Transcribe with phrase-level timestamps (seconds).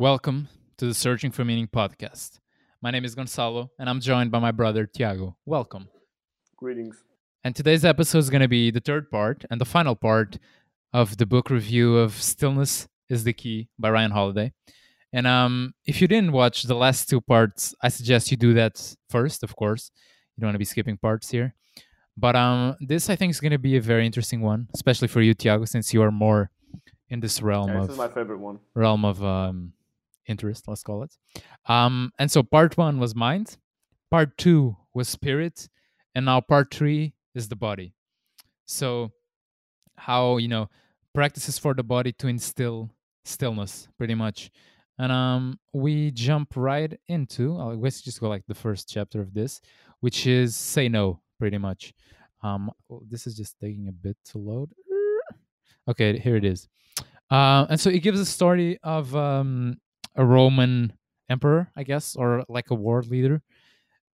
[0.00, 0.48] Welcome
[0.78, 2.38] to the Searching for Meaning podcast.
[2.80, 5.36] My name is Gonzalo, and I'm joined by my brother Tiago.
[5.44, 5.90] Welcome.
[6.56, 7.04] Greetings.
[7.44, 10.38] And today's episode is going to be the third part and the final part
[10.94, 14.54] of the book review of Stillness is the Key by Ryan Holiday.
[15.12, 18.96] And um, if you didn't watch the last two parts, I suggest you do that
[19.10, 19.90] first, of course.
[20.34, 21.54] You don't want to be skipping parts here.
[22.16, 25.20] But um, this, I think, is going to be a very interesting one, especially for
[25.20, 26.50] you, Tiago, since you are more
[27.10, 28.60] in this realm Yeah, of this is my favorite one.
[28.74, 29.74] realm of um,
[30.26, 31.16] interest, let's call it.
[31.66, 33.56] Um, and so part one was mind,
[34.10, 35.68] part two was spirit,
[36.14, 37.94] and now part three is the body.
[38.66, 39.12] So,
[39.96, 40.68] how you know
[41.14, 42.90] practices for the body to instill
[43.24, 44.50] stillness, pretty much.
[44.98, 47.58] And um, we jump right into.
[47.58, 49.60] I guess just go like the first chapter of this,
[50.00, 51.94] which is say no, pretty much.
[52.42, 54.72] Um, oh, this is just taking a bit to load.
[55.88, 56.68] Okay, here it is.
[57.30, 59.78] Uh, and so it gives a story of um,
[60.16, 60.92] a Roman
[61.28, 63.42] emperor, I guess, or like a world leader,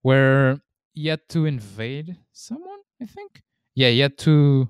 [0.02, 0.60] where
[0.92, 3.42] he had to invade someone, I think.
[3.74, 4.68] Yeah, had to.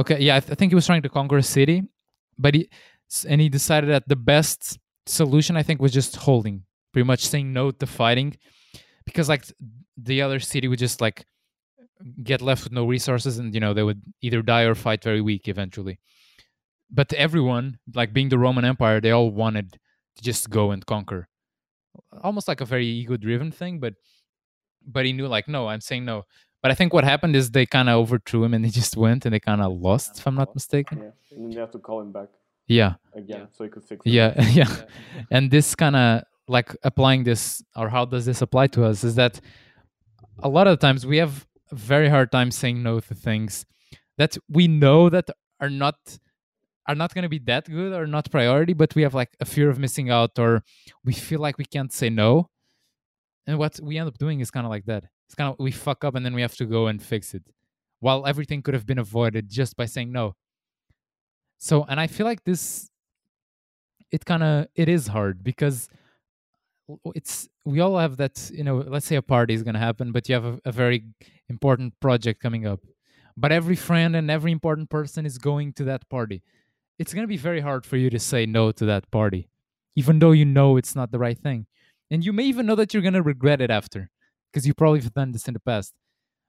[0.00, 1.82] Okay, yeah, I, th- I think he was trying to conquer a city,
[2.38, 2.68] but he
[3.26, 7.52] and he decided that the best solution, I think, was just holding, pretty much saying
[7.52, 8.36] no to fighting,
[9.04, 9.44] because like
[9.96, 11.24] the other city would just like
[12.22, 15.20] get left with no resources, and you know they would either die or fight very
[15.20, 15.98] weak eventually
[16.90, 19.78] but everyone like being the roman empire they all wanted
[20.18, 21.28] to just go and conquer.
[22.22, 23.94] Almost like a very ego driven thing but
[24.86, 26.24] but he knew like no i'm saying no.
[26.62, 29.24] But i think what happened is they kind of overthrew him and they just went
[29.24, 30.98] and they kind of lost if i'm not mistaken.
[30.98, 31.10] Yeah.
[31.32, 32.28] And then they have to call him back
[32.66, 32.94] yeah.
[33.14, 34.12] again so he could fix it.
[34.12, 34.72] yeah yeah.
[35.30, 39.14] And this kind of like applying this or how does this apply to us is
[39.16, 39.40] that
[40.40, 43.66] a lot of the times we have a very hard time saying no to things
[44.16, 45.28] that we know that
[45.60, 45.96] are not
[46.88, 49.44] are not going to be that good or not priority but we have like a
[49.44, 50.62] fear of missing out or
[51.04, 52.48] we feel like we can't say no.
[53.46, 55.04] And what we end up doing is kind of like that.
[55.26, 57.44] It's kind of we fuck up and then we have to go and fix it
[58.00, 60.34] while everything could have been avoided just by saying no.
[61.58, 62.88] So and i feel like this
[64.10, 65.88] it kind of it is hard because
[67.14, 70.10] it's we all have that you know let's say a party is going to happen
[70.10, 71.04] but you have a, a very
[71.48, 72.80] important project coming up.
[73.36, 76.42] But every friend and every important person is going to that party
[76.98, 79.48] it's going to be very hard for you to say no to that party
[79.96, 81.66] even though you know it's not the right thing
[82.10, 84.10] and you may even know that you're going to regret it after
[84.50, 85.94] because you probably have done this in the past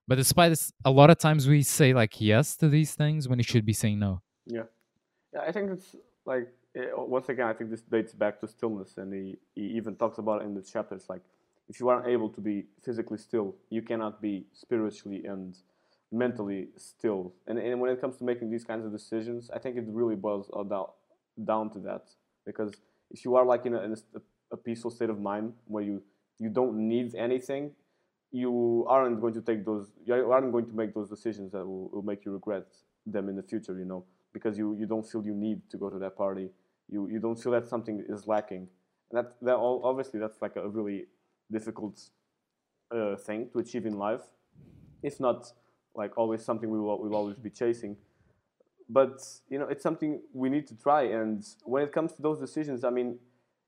[0.07, 3.39] but despite this a lot of times we say like yes to these things when
[3.39, 4.63] you should be saying no Yeah.
[5.33, 5.95] Yeah, I think it's
[6.25, 6.47] like
[6.95, 10.41] once again, I think this dates back to stillness, and he, he even talks about
[10.41, 11.05] it in the chapters.
[11.09, 11.21] Like,
[11.67, 15.55] if you aren't able to be physically still, you cannot be spiritually and
[16.11, 17.33] mentally still.
[17.47, 20.15] And, and when it comes to making these kinds of decisions, I think it really
[20.15, 20.87] boils down
[21.43, 22.09] down to that.
[22.45, 22.73] Because
[23.11, 24.21] if you are like in a, in a,
[24.51, 26.01] a peaceful state of mind where you
[26.39, 27.71] you don't need anything,
[28.31, 29.87] you aren't going to take those.
[30.05, 32.67] You aren't going to make those decisions that will, will make you regret
[33.05, 33.77] them in the future.
[33.77, 36.49] You know because you, you don't feel you need to go to that party.
[36.89, 38.67] You you don't feel that something is lacking.
[39.11, 41.05] And that that all, obviously that's like a really
[41.51, 41.99] difficult
[42.95, 44.21] uh, thing to achieve in life.
[45.01, 45.51] If not
[45.95, 47.97] like always something we will we'll always be chasing.
[48.89, 51.03] But you know it's something we need to try.
[51.03, 53.19] And when it comes to those decisions, I mean,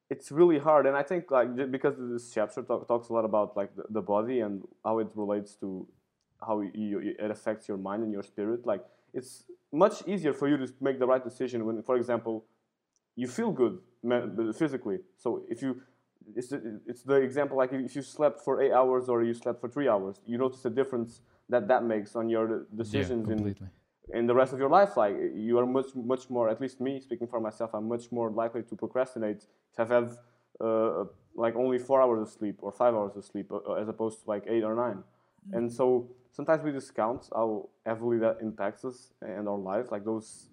[0.09, 0.85] it's really hard.
[0.85, 4.01] And I think like because this chapter talk, talks a lot about like the, the
[4.01, 5.87] body and how it relates to
[6.45, 8.65] how you, it affects your mind and your spirit.
[8.65, 8.83] Like
[9.13, 12.45] it's much easier for you to make the right decision when, for example,
[13.15, 13.79] you feel good
[14.55, 14.99] physically.
[15.17, 15.81] So if you,
[16.35, 19.61] it's the, it's the example like if you slept for eight hours or you slept
[19.61, 21.21] for three hours, you notice a difference
[21.51, 23.67] that that makes on your decisions in, completely
[24.13, 24.97] in the rest of your life.
[24.97, 26.49] Like you are much much more.
[26.49, 29.45] At least me, speaking for myself, I'm much more likely to procrastinate
[29.75, 30.17] to have
[30.59, 34.23] uh, like only four hours of sleep or five hours of sleep uh, as opposed
[34.23, 35.03] to like eight or 9
[35.53, 39.91] And so sometimes we discount how heavily that impacts us and our life.
[39.91, 40.49] Like those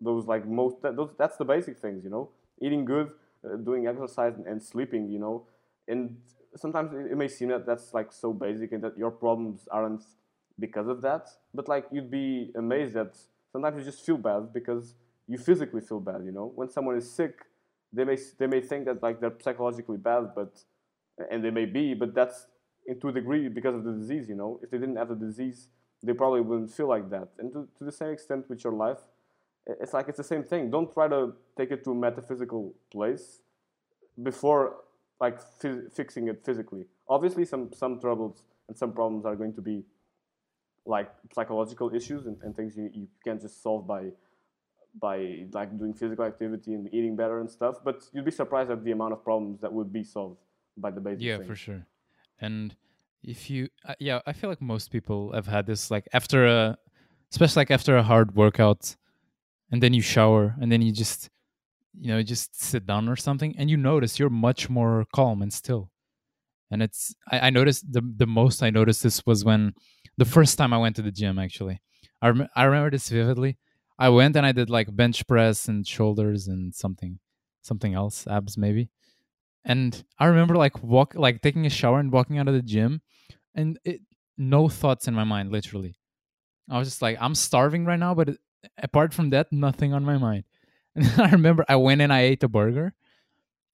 [0.00, 3.10] those like most that, those that's the basic things, you know, eating good,
[3.44, 5.46] uh, doing exercise, and, and sleeping, you know,
[5.88, 6.16] and
[6.56, 10.04] sometimes it, it may seem that that's like so basic and that your problems aren't
[10.60, 11.28] because of that.
[11.54, 13.16] But like you'd be amazed that
[13.52, 14.94] sometimes you just feel bad because
[15.26, 16.22] you physically feel bad.
[16.24, 17.46] You know, when someone is sick,
[17.92, 20.62] they may they may think that like they're psychologically bad, but
[21.30, 22.46] and they may be, but that's
[23.00, 24.28] to a degree because of the disease.
[24.28, 25.68] You know, if they didn't have the disease,
[26.02, 27.28] they probably wouldn't feel like that.
[27.38, 28.98] And to, to the same extent with your life,
[29.66, 30.70] it's like it's the same thing.
[30.70, 33.40] Don't try to take it to a metaphysical place
[34.22, 34.76] before
[35.20, 36.84] like fi- fixing it physically.
[37.08, 39.84] Obviously, some some troubles and some problems are going to be
[40.86, 44.10] like psychological issues and, and things you, you can't just solve by
[45.00, 47.76] by like doing physical activity and eating better and stuff.
[47.84, 50.38] But you'd be surprised at the amount of problems that would be solved
[50.76, 51.48] by the basic yeah things.
[51.48, 51.86] for sure
[52.40, 52.74] and
[53.22, 56.76] if you uh, yeah i feel like most people have had this like after a
[57.30, 58.96] especially like after a hard workout
[59.70, 61.30] and then you shower and then you just
[61.98, 65.52] you know just sit down or something and you notice you're much more calm and
[65.52, 65.90] still
[66.70, 69.74] and it's i, I noticed the the most i noticed this was when
[70.20, 71.80] the first time i went to the gym actually.
[72.20, 73.56] I, rem- I remember this vividly.
[73.98, 77.18] I went and i did like bench press and shoulders and something
[77.62, 78.90] something else abs maybe.
[79.64, 83.00] And i remember like walk like taking a shower and walking out of the gym
[83.54, 84.02] and it,
[84.36, 85.94] no thoughts in my mind literally.
[86.68, 88.38] I was just like i'm starving right now but it,
[88.76, 90.44] apart from that nothing on my mind.
[90.96, 92.92] And i remember i went and i ate a burger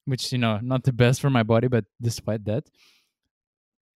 [0.05, 2.65] which you know not the best for my body but despite that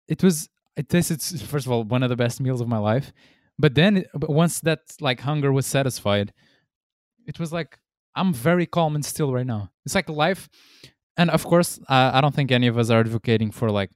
[0.08, 2.78] it was it tasted s- first of all one of the best meals of my
[2.78, 3.12] life
[3.58, 6.32] but then once that like hunger was satisfied
[7.26, 7.78] it was like
[8.14, 10.48] i'm very calm and still right now it's like life
[11.16, 13.90] and of course uh, i don't think any of us are advocating for like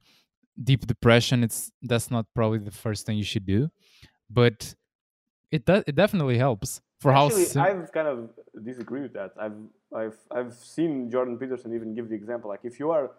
[0.62, 3.68] deep depression it's that's not probably the first thing you should do
[4.30, 4.74] but
[5.50, 8.30] it does it definitely helps for Actually, how sim- I've kind of
[8.64, 9.32] disagree with that.
[9.38, 9.58] I've
[9.94, 12.48] I've I've seen Jordan Peterson even give the example.
[12.48, 13.10] Like if you are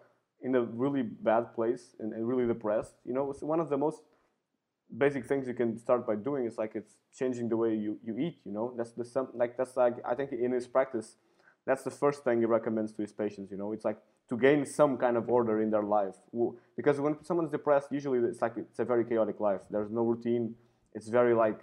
[0.46, 3.76] in a really bad place and, and really depressed, you know, it's one of the
[3.76, 4.00] most
[4.96, 8.16] basic things you can start by doing is like it's changing the way you, you
[8.16, 8.36] eat.
[8.44, 11.16] You know, that's the some like that's like I think in his practice,
[11.66, 13.50] that's the first thing he recommends to his patients.
[13.50, 13.98] You know, it's like
[14.28, 16.16] to gain some kind of order in their life
[16.76, 19.62] because when someone's depressed, usually it's like it's a very chaotic life.
[19.68, 20.54] There's no routine.
[20.94, 21.60] It's very like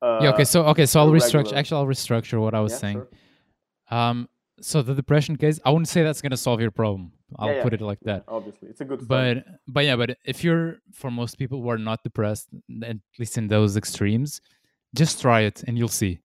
[0.00, 2.78] uh, yeah okay so okay so i'll restructure actually i'll restructure what i was yeah,
[2.78, 3.98] saying sure.
[3.98, 7.54] um so the depression case i wouldn't say that's going to solve your problem i'll
[7.54, 7.62] yeah.
[7.62, 8.24] put it like that.
[8.28, 9.44] Obviously, it's a good start.
[9.44, 12.48] but but yeah but if you're for most people who are not depressed
[12.82, 14.40] at least in those extremes
[14.94, 16.20] just try it and you'll see.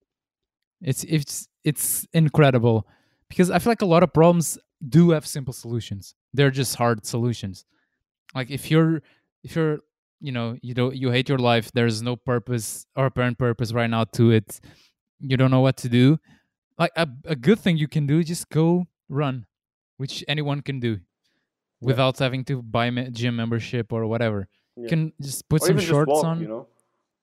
[0.82, 2.88] It's it's it's incredible
[3.28, 4.58] because i feel like a lot of problems
[4.88, 6.16] do have simple solutions.
[6.34, 7.66] They're just hard solutions.
[8.34, 9.02] Like if you're
[9.44, 9.80] if you're
[10.20, 13.90] you know you don't you hate your life there's no purpose or apparent purpose right
[13.90, 14.60] now to it.
[15.20, 16.20] You don't know what to do.
[16.78, 19.46] Like a, a good thing you can do is just go run
[19.98, 21.00] which anyone can do
[21.82, 24.90] without having to buy me- gym membership or whatever you Yeah.
[24.90, 26.68] can just put or some shorts walk, on you know.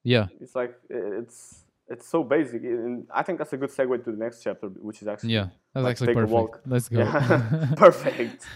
[0.05, 4.11] yeah It's like it's it's so basic, and I think that's a good segue to
[4.13, 6.61] the next chapter, which is actually yeah that's like, actually take a perfect walk.
[6.67, 8.47] let's go Yeah, perfect.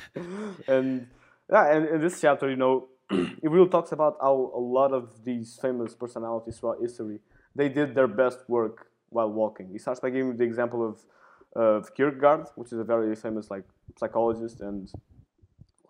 [0.68, 1.06] and
[1.50, 5.24] yeah, and in this chapter, you know, it really talks about how a lot of
[5.24, 7.20] these famous personalities throughout history
[7.54, 8.76] they did their best work
[9.08, 9.68] while walking.
[9.72, 10.94] He starts by giving the example of
[11.56, 13.64] of Kierkegaard, which is a very famous like
[13.98, 14.90] psychologist and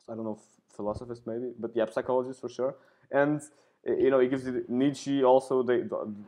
[0.09, 0.39] I don't know
[0.77, 2.77] philosophist maybe, but yeah, psychologist for sure.
[3.11, 3.41] And
[3.89, 5.83] uh, you know, he gives it, Nietzsche also they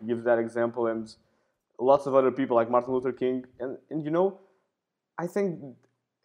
[0.07, 1.15] gives that example, and
[1.79, 4.41] lots of other people like Martin Luther King, and and you know,
[5.19, 5.61] I think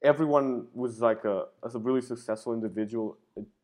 [0.04, 3.18] everyone was like a as a really successful individual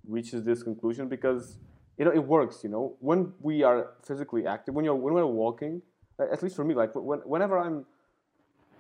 [0.07, 1.57] reaches this conclusion because
[1.97, 2.63] you know it works.
[2.63, 5.81] You know, when we are physically active, when you're when we're walking,
[6.19, 7.85] at least for me, like when, whenever I'm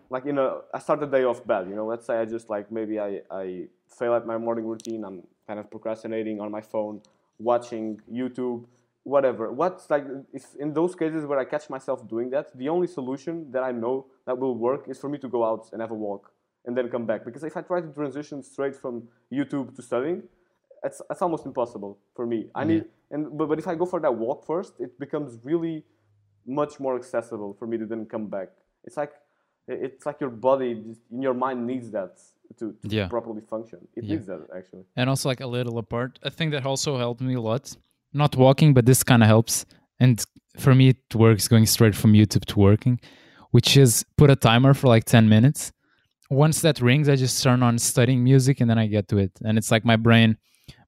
[0.09, 2.49] like you know I start the day off bad, you know, let's say I just
[2.49, 6.61] like maybe I I fail at my morning routine, I'm kind of procrastinating on my
[6.61, 7.01] phone,
[7.37, 8.65] watching YouTube,
[9.03, 9.51] whatever.
[9.51, 13.51] What's like if in those cases where I catch myself doing that, the only solution
[13.51, 15.95] that I know that will work is for me to go out and have a
[15.95, 16.31] walk
[16.65, 17.23] and then come back.
[17.25, 20.23] Because if I try to transition straight from YouTube to studying,
[20.83, 22.49] it's it's almost impossible for me.
[22.55, 23.15] I need mm-hmm.
[23.15, 25.83] and but, but if I go for that walk first, it becomes really
[26.47, 28.49] much more accessible for me to then come back.
[28.83, 29.13] It's like
[29.71, 30.71] it's like your body
[31.11, 32.17] in your mind needs that
[32.57, 33.07] to, to Yeah.
[33.07, 33.79] properly function.
[33.95, 34.11] It Yeah.
[34.15, 34.83] needs that actually.
[34.95, 37.75] and also like a little apart a thing that also helped me a lot
[38.13, 39.65] not walking but this kind of helps
[39.99, 40.25] and
[40.57, 42.99] for me it works going straight from youtube to working
[43.51, 45.71] which is put a timer for like 10 minutes
[46.31, 49.31] once that rings i just turn on studying music and then i get to it
[49.45, 50.35] and it's like my brain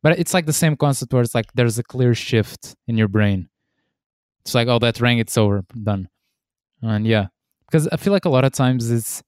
[0.04, 3.08] but it's like the same concept where it's like there's a clear shift in your
[3.08, 3.48] brain
[4.42, 6.08] it's like oh that rang it's over done
[6.82, 7.28] and yeah
[7.72, 9.24] because i feel like a lot of times it's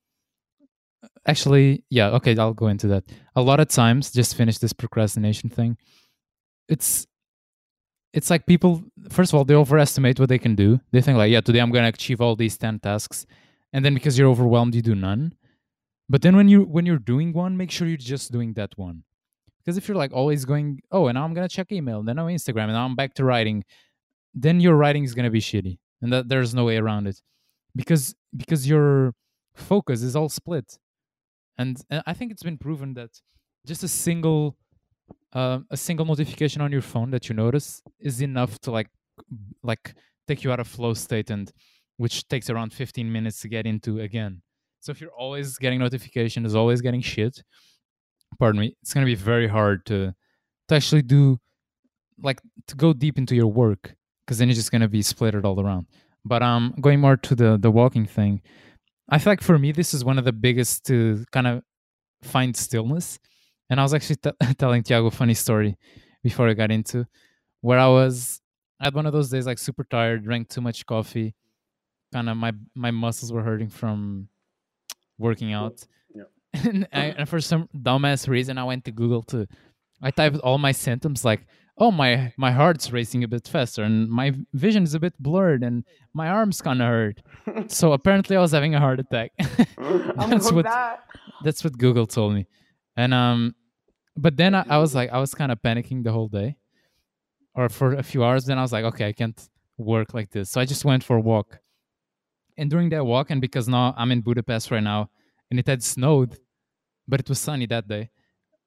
[1.25, 3.03] actually yeah okay i'll go into that.
[3.35, 5.77] A lot of times just finish this procrastination thing
[6.67, 7.07] it's
[8.13, 10.79] it's like people first of all they overestimate what they can do.
[10.91, 13.25] They think like yeah today i'm to achieve all these 10 tasks
[13.71, 15.33] and then because you're overwhelmed you do none.
[16.09, 19.03] But then when you when you're doing one make sure you're just doing that one.
[19.59, 22.27] Because if you're like always going oh and now i'm to check email then i'm
[22.27, 23.63] instagram and now i'm back to writing
[24.33, 27.21] then your writing is to be shitty and that there's no way around it
[27.75, 29.13] because because your
[29.55, 30.77] focus is all split
[31.57, 33.11] and, and i think it's been proven that
[33.65, 34.57] just a single
[35.33, 38.89] uh, a single notification on your phone that you notice is enough to like
[39.63, 39.95] like
[40.27, 41.51] take you out of flow state and
[41.97, 44.41] which takes around 15 minutes to get into again
[44.81, 47.43] So if you're always getting notifications, always getting shit,
[48.39, 50.13] pardon me, it's gonna be very hard to
[50.69, 51.39] to actually do
[52.21, 55.59] like to go deep into your work because then you're just gonna be splattered all
[55.59, 55.87] around.
[56.25, 58.41] But um, going more to the the walking thing,
[59.09, 61.63] I feel like for me this is one of the biggest to kind of
[62.21, 63.19] find stillness.
[63.69, 65.77] And I was actually t- telling Tiago a funny story
[66.23, 67.05] before I got into
[67.61, 68.41] where I was
[68.79, 71.35] I had one of those days like super tired, drank too much coffee,
[72.13, 74.29] kind of my my muscles were hurting from
[75.17, 75.85] working out.
[76.13, 76.23] Yeah.
[76.53, 79.47] and, I, and for some dumbass reason, I went to Google to
[80.03, 81.45] I typed all my symptoms like,
[81.77, 85.63] oh my my heart's racing a bit faster and my vision is a bit blurred
[85.63, 87.21] and my arms kind of hurt.
[87.71, 89.31] so apparently, I was having a heart attack.
[89.77, 91.03] that's what that.
[91.43, 92.47] that's what Google told me.
[92.95, 93.55] And um,
[94.15, 96.57] but then I, I was like, I was kind of panicking the whole day,
[97.55, 98.45] or for a few hours.
[98.45, 100.51] Then I was like, okay, I can't work like this.
[100.51, 101.59] So I just went for a walk.
[102.57, 105.09] And during that walk, and because now I'm in Budapest right now,
[105.49, 106.37] and it had snowed,
[107.07, 108.11] but it was sunny that day.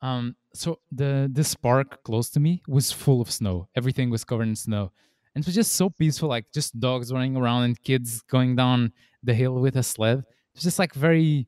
[0.02, 3.68] Um, so the this park close to me was full of snow.
[3.76, 4.90] Everything was covered in snow,
[5.34, 6.28] and it was just so peaceful.
[6.28, 10.24] Like just dogs running around and kids going down the hill with a sled.
[10.54, 11.46] It's just like very,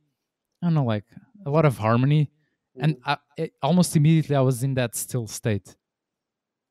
[0.62, 1.05] I don't know, like
[1.47, 2.31] a lot of harmony.
[2.81, 5.75] And I, it, almost immediately, I was in that still state.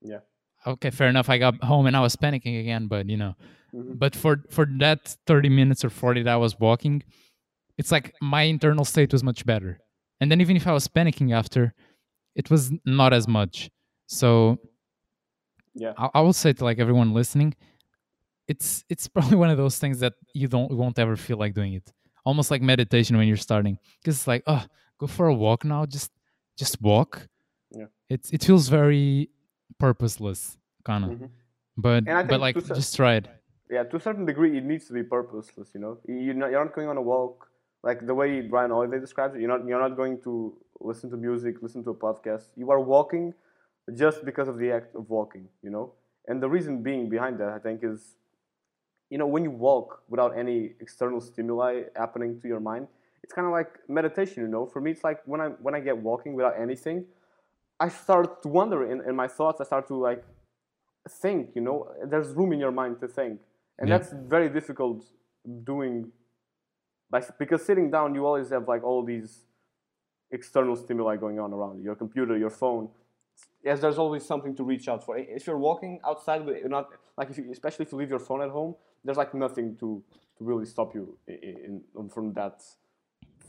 [0.01, 0.19] Yeah.
[0.65, 1.29] Okay, fair enough.
[1.29, 3.35] I got home and I was panicking again, but you know,
[3.73, 3.99] Mhm.
[3.99, 7.03] but for for that 30 minutes or 40 that I was walking,
[7.77, 9.79] it's like my internal state was much better.
[10.21, 11.73] And then even if I was panicking after,
[12.41, 13.55] it was not as much.
[14.19, 14.27] So
[15.83, 15.93] Yeah.
[16.03, 17.49] I, I will say to like everyone listening,
[18.51, 21.73] it's it's probably one of those things that you don't won't ever feel like doing
[21.79, 21.87] it.
[22.29, 24.63] Almost like meditation when you're starting, because it's like, oh,
[24.99, 25.81] go for a walk now.
[25.97, 26.11] Just
[26.61, 27.11] just walk.
[27.79, 27.89] Yeah.
[28.13, 29.29] It's it feels very
[29.79, 31.11] purposeless, kind of.
[31.11, 31.29] Mhm.
[31.85, 32.01] But
[32.31, 33.27] but like just try it.
[33.75, 35.69] yeah, to a certain degree, it needs to be purposeless.
[35.75, 37.35] You know, You- you're not, you're not going on a walk
[37.87, 39.39] like the way Brian Oliver describes it.
[39.41, 40.33] You're not you're not going to
[40.79, 42.45] listen to music, listen to a podcast.
[42.55, 43.33] You are walking
[43.93, 45.47] just because of the act of walking.
[45.63, 45.93] You know,
[46.27, 48.15] and the reason being behind that, I think, is
[49.09, 52.87] you know when you walk without any external stimuli happening to your mind,
[53.23, 54.43] it's kind of like meditation.
[54.43, 57.05] You know, for me, it's like when I when I get walking without anything,
[57.79, 59.61] I start to wonder in, in my thoughts.
[59.61, 60.23] I start to like
[61.09, 63.39] think you know there's room in your mind to think
[63.79, 63.97] and Yeah.
[63.97, 65.05] that's very difficult
[65.63, 66.11] doing
[67.09, 69.46] by, because sitting down you always have like all these
[70.31, 72.89] external stimuli going on around you your computer your phone
[73.63, 76.89] yes there's always something to reach out for if you're walking outside but you're not
[77.17, 80.03] like if you, especially if you leave your phone at home there's like nothing to
[80.37, 82.61] to really stop you in, in, from that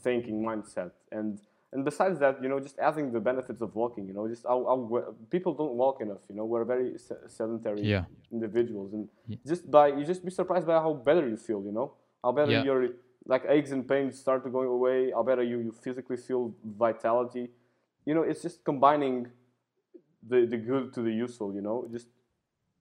[0.03, 1.41] thinking mindset and
[1.73, 4.65] and besides that, you know, just adding the benefits of walking, you know, just how,
[4.65, 8.05] how people don't walk enough, you know, we're very se- sedentary Yeah.
[8.33, 9.37] individuals, and Yeah.
[9.47, 11.93] just by you just be surprised by how better you feel, you know,
[12.25, 12.63] how better Yeah.
[12.63, 12.89] your
[13.27, 17.51] like aches and pains start to going away, how better you, you physically feel vitality,
[18.07, 19.27] you know, it's just combining
[20.27, 22.09] the the good to the useful, you know, just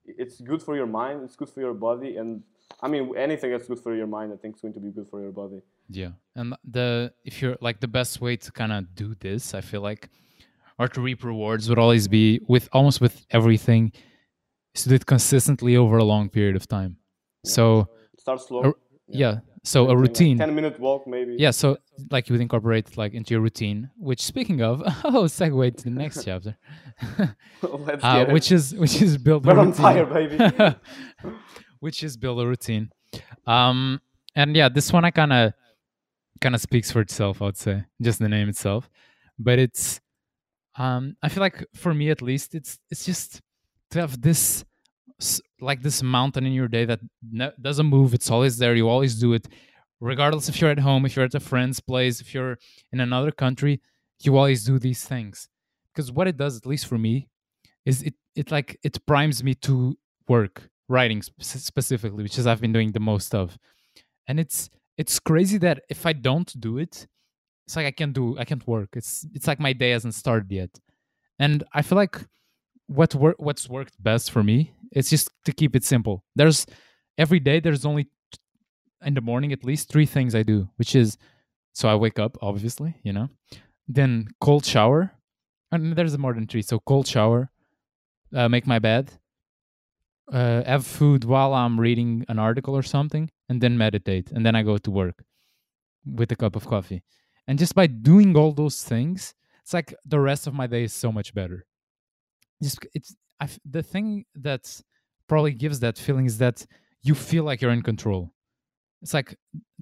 [0.06, 2.42] it's good for your mind, it's good for your body, and
[2.82, 5.08] I mean anything that's good for your mind, I think is going to be good
[5.10, 5.60] for your body.
[5.90, 9.60] Yeah, and the if you're like the best way to kind of do this, I
[9.60, 10.08] feel like,
[10.78, 13.92] or to reap rewards would always be with almost with everything,
[14.74, 16.96] is to do it consistently over a long period of time.
[17.44, 18.60] So Start slow.
[18.64, 18.72] a-
[19.08, 20.38] yeah, so a Something like routine.
[20.38, 21.36] Ten minute walk maybe.
[21.38, 21.76] Yeah, so
[22.10, 23.90] like you would incorporate like into your routine.
[23.98, 26.56] Which speaking of, oh, segue to the next chapter,
[27.62, 28.32] Let's uh, get it.
[28.32, 29.82] which is which is build a We're on routine.
[29.82, 30.38] fire, baby.
[31.80, 32.90] which is build a routine.
[33.46, 34.00] Um,
[34.34, 35.52] and yeah, this one I kind of
[36.40, 37.42] kind of speaks for itself.
[37.42, 38.88] I would say just the name itself,
[39.38, 40.00] but it's
[40.76, 43.40] um, I feel like for me at least, it's it's just
[43.90, 44.64] to have this
[45.60, 47.00] like this mountain in your day that
[47.60, 48.14] doesn't move.
[48.14, 48.74] It's always there.
[48.74, 49.48] You always do it,
[50.00, 52.58] regardless if you're at home, if you're at a friend's place, if you're
[52.92, 53.80] in another country.
[54.20, 55.48] You always do these things
[55.92, 57.28] because what it does, at least for me,
[57.84, 59.96] is it it like it primes me to
[60.28, 63.58] work writing sp- specifically which is i've been doing the most of
[64.28, 67.06] and it's it's crazy that if i don't do it
[67.66, 70.50] it's like i can't do i can't work it's it's like my day hasn't started
[70.50, 70.70] yet
[71.38, 72.16] and i feel like
[72.86, 76.66] what wor- what's worked best for me is just to keep it simple there's
[77.16, 78.08] every day there's only
[79.04, 81.16] in the morning at least three things i do which is
[81.72, 83.28] so i wake up obviously you know
[83.86, 85.12] then cold shower
[85.70, 87.50] and there's more than three so cold shower
[88.34, 89.12] uh, make my bed,
[90.32, 94.54] uh, have food while I'm reading an article or something, and then meditate, and then
[94.54, 95.24] I go to work
[96.04, 97.02] with a cup of coffee.
[97.46, 100.92] And just by doing all those things, it's like the rest of my day is
[100.92, 101.64] so much better.
[102.62, 104.80] Just it's I the thing that
[105.28, 106.66] probably gives that feeling is that
[107.02, 108.32] you feel like you're in control.
[109.02, 109.36] it's like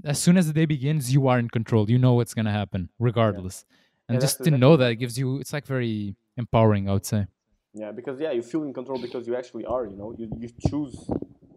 [0.05, 1.89] as soon as the day begins, you are in control.
[1.91, 3.65] You know what's gonna happen, regardless.
[4.09, 7.07] And Yeah, just to know that it gives you it's like very empowering, I would
[7.07, 7.27] say.
[7.75, 9.85] Yeah, because yeah, you feel in control because you actually are.
[9.87, 10.95] You know, you you choose.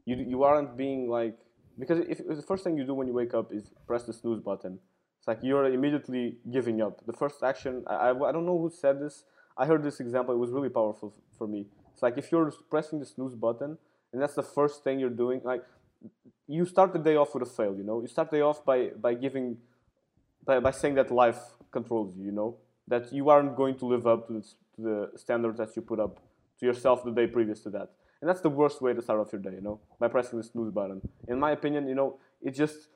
[0.06, 1.38] You you aren't being like
[1.78, 4.14] because if, if the first thing you do when you wake up is press the
[4.14, 4.80] snooze button,
[5.20, 7.06] it's like you're immediately giving up.
[7.06, 7.84] The first action.
[7.88, 9.24] I I, I don't know who said this.
[9.58, 10.34] I heard this example.
[10.34, 11.68] It was really powerful for me.
[12.00, 13.78] It's like if you're pressing the snooze button
[14.14, 15.66] and that's the first thing you're doing, like
[16.48, 17.76] you start the day off with a fail.
[17.76, 19.58] You know, you start the day off by by giving
[20.46, 21.42] by, by saying that life
[21.72, 22.56] controls you, you know,
[22.88, 24.42] that you aren't going to live up to the,
[24.76, 26.22] to the standards that you put up
[26.62, 27.90] to yourself the day previous to that.
[28.22, 30.46] And that's the worst way to start off your day, you know, by pressing the
[30.46, 31.02] snooze button.
[31.28, 32.88] In my opinion, you know, it just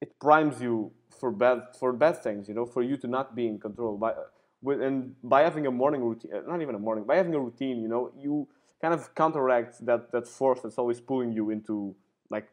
[0.00, 3.46] it primes you for bad for bad things, you know, for you to not be
[3.46, 3.98] in control.
[3.98, 4.14] By
[4.62, 7.40] with, and by having a morning routine, uh, not even a morning, by having a
[7.40, 8.48] routine, you know, you
[8.80, 11.94] kind of counteract that that force that's always pulling you into
[12.30, 12.48] like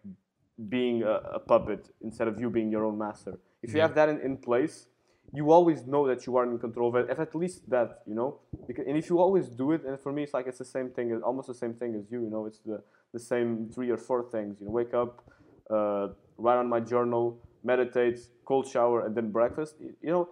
[0.70, 3.40] being a, a puppet instead of you being your own master.
[3.62, 3.88] If you Yeah.
[3.88, 4.88] have that in, in place,
[5.34, 8.16] you always know that you are in control of it, if at least that, you
[8.16, 8.40] know.
[8.68, 10.90] Because, and if you always do it, and for me, it's like it's the same
[10.90, 12.46] thing, almost the same thing as you, you know.
[12.46, 12.82] It's the
[13.14, 14.60] the same three or four things.
[14.60, 15.24] You know, wake up,
[15.70, 19.76] uh, write on my journal, meditate, cold shower, and then breakfast.
[20.02, 20.30] You know,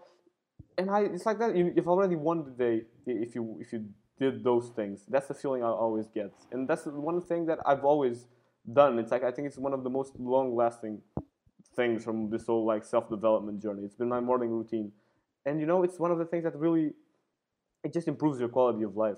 [0.77, 1.55] and I it's like that.
[1.55, 3.85] You, you've already won the day if you if you
[4.19, 5.05] did those things.
[5.07, 8.25] That's the feeling I always get, and that's one thing that I've always
[8.71, 8.99] done.
[8.99, 11.01] It's like I think it's one of the most long lasting
[11.75, 13.83] things from this whole like self development journey.
[13.83, 14.91] It's been my morning routine,
[15.45, 16.93] and you know it's one of the things that really
[17.83, 19.17] it just improves your quality of life.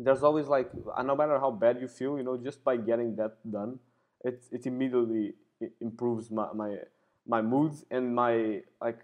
[0.00, 3.16] There's always like uh, no matter how bad you feel, you know, just by getting
[3.16, 3.78] that done,
[4.24, 5.34] it it immediately
[5.80, 6.76] improves my my
[7.26, 9.00] my moods and my like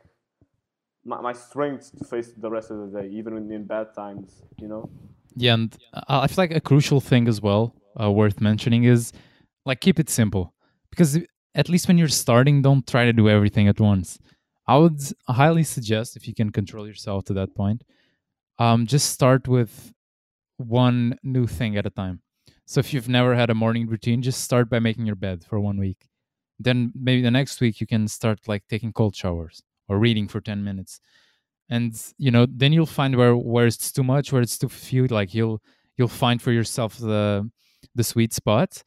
[1.05, 4.43] my, my strength to face the rest of the day, even in, in bad times.
[4.59, 4.91] You know.
[5.37, 5.77] Yeah, and
[6.09, 9.13] I feel like a crucial thing as well, uh, worth mentioning, is
[9.67, 10.55] like keep it simple.
[10.91, 11.19] Because
[11.55, 14.19] at least when you're starting, don't try to do everything at once.
[14.67, 17.83] I would highly suggest if you can control yourself to that point,
[18.59, 19.93] um, just start with
[20.57, 22.23] one new thing at a time.
[22.65, 25.61] So if you've never had a morning routine, just start by making your bed for
[25.61, 26.09] one week.
[26.59, 30.41] Then maybe the next week you can start like taking cold showers or reading for
[30.41, 31.01] 10 minutes.
[31.69, 35.07] And you know, then you'll find where where it's too much, where it's too few,
[35.07, 35.63] like you'll
[35.97, 37.51] you'll find for yourself the
[37.95, 38.83] the sweet spot.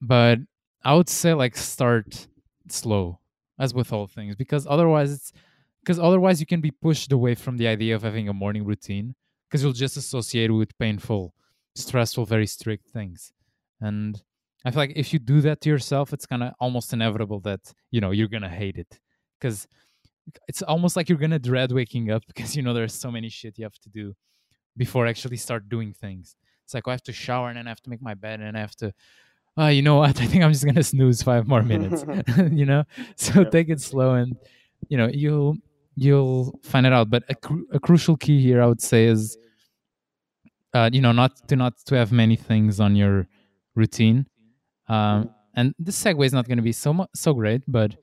[0.00, 0.38] But
[0.84, 2.28] I would say like start
[2.68, 3.18] slow,
[3.58, 5.32] as with all things, because otherwise it's
[5.82, 9.14] because otherwise you can be pushed away from the idea of having a morning routine
[9.48, 11.34] because you'll just associate it with painful,
[11.74, 13.32] stressful, very strict things.
[13.80, 14.20] And
[14.64, 17.72] I feel like if you do that to yourself, it's kind of almost inevitable that
[17.90, 18.98] you know you're gonna hate it
[19.38, 19.66] because
[20.48, 23.58] it's almost like you're gonna dread waking up because you know there's so many shit
[23.58, 24.14] you have to do
[24.76, 26.36] before I actually start doing things.
[26.64, 28.40] It's like oh, I have to shower and then I have to make my bed
[28.40, 28.92] and then I have to.
[29.56, 30.20] Uh, you know what?
[30.20, 32.04] I think I'm just gonna snooze five more minutes.
[32.52, 32.84] you know,
[33.16, 33.48] so Yeah.
[33.50, 34.36] take it slow and
[34.88, 35.56] you know you'll
[35.96, 37.08] you'll find it out.
[37.10, 39.36] But a, cru- a crucial key here, I would say, is
[40.72, 43.26] uh, you know not to not to have many things on your
[43.74, 44.26] routine.
[44.88, 47.94] Um, and this segue is not going to be so mu- so great, but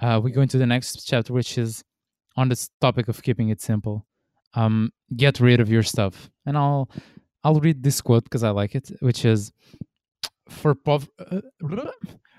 [0.00, 1.82] uh, we go into the next chapter, which is
[2.36, 4.06] on this topic of keeping it simple.
[4.54, 6.90] Um, get rid of your stuff, and I'll
[7.44, 9.52] I'll read this quote because I like it, which is
[10.48, 11.40] for pov- uh,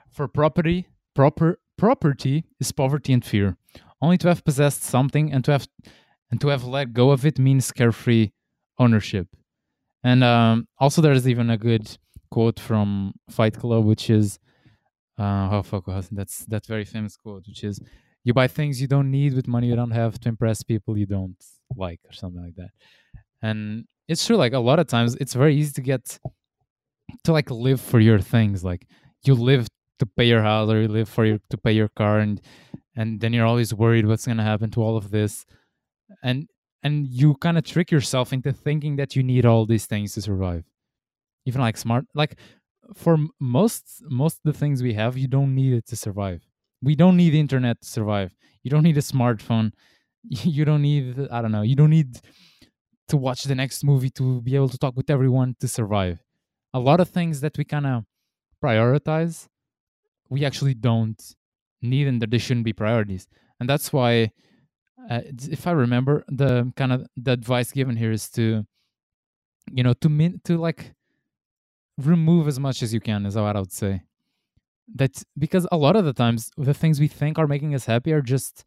[0.09, 3.57] for property proper property is poverty and fear.
[4.01, 5.67] Only to have possessed something and to have
[6.29, 8.31] and to have let go of it means carefree
[8.79, 9.27] ownership.
[10.03, 11.97] And um, also, there's even a good
[12.31, 14.39] quote from Fight Club, which is,
[15.23, 17.79] uh, fuck, what- that's that very famous quote, which is,
[18.23, 21.05] "You buy things you don't need with money you don't have to impress people you
[21.05, 21.41] don't
[21.75, 22.71] like," or something like that.
[23.41, 24.37] And it's true.
[24.37, 26.19] Like a lot of times, it's very easy to get
[27.23, 28.63] to like live for your things.
[28.63, 28.87] Like
[29.23, 29.67] you live
[29.99, 32.41] to pay your house, or you live for your to pay your car, and
[32.95, 35.45] and then you're always worried what's gonna happen to all of this,
[36.23, 36.47] and
[36.83, 40.21] and you kind of trick yourself into thinking that you need all these things to
[40.21, 40.65] survive
[41.45, 42.37] even like smart like
[42.93, 46.41] for most most of the things we have you don't need it to survive.
[46.81, 48.35] We don't need internet to survive.
[48.63, 49.71] You don't need a smartphone.
[50.29, 52.19] You don't need i don't know you don't need
[53.07, 56.23] to watch the next movie to be able to talk with everyone to survive.
[56.73, 58.05] A lot of things that we kind of
[58.63, 59.47] prioritize
[60.29, 61.21] we actually don't
[61.81, 63.27] need and that they shouldn't be priorities.
[63.59, 64.31] And that's why
[65.09, 68.65] uh, if I remember, the kind of the advice given here is to,
[69.71, 70.93] you know, to min to like
[72.05, 74.03] remove as much as you can is what I would say.
[74.93, 78.11] That because a lot of the times the things we think are making us happy
[78.11, 78.65] are just,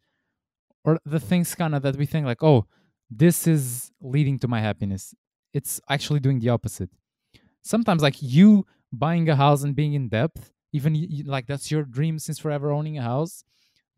[0.83, 2.65] or the things kind of that we think like, oh,
[3.09, 5.13] this is leading to my happiness.
[5.53, 6.89] It's actually doing the opposite.
[7.61, 10.31] Sometimes like you buying a house and being in debt,
[10.73, 13.43] even like that's your dream since forever owning a house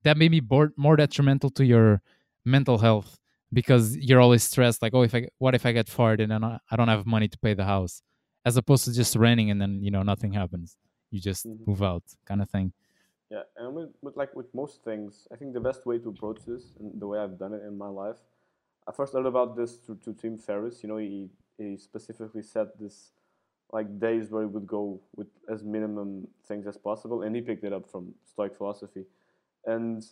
[0.03, 0.41] that may be
[0.77, 2.01] more, detrimental to your
[2.45, 3.19] mental health
[3.51, 6.75] because you're always stressed like oh if i what if i get fired and I
[6.75, 8.01] don't have money to pay the house
[8.47, 10.77] as opposed to just renting and then you know nothing happens
[11.11, 11.67] you just Mhm.
[11.67, 12.67] move out kind of thing
[13.29, 16.39] Yeah, and with, with like with most things, I think the best way to approach
[16.45, 18.19] this and the way I've done it in my life,
[18.87, 20.81] I first learned about this to, to Tim Ferriss.
[20.83, 23.11] You know, he he specifically set this
[23.73, 27.65] like days where he would go with as minimum things as possible, and he picked
[27.65, 29.05] it up from Stoic philosophy,
[29.65, 30.05] and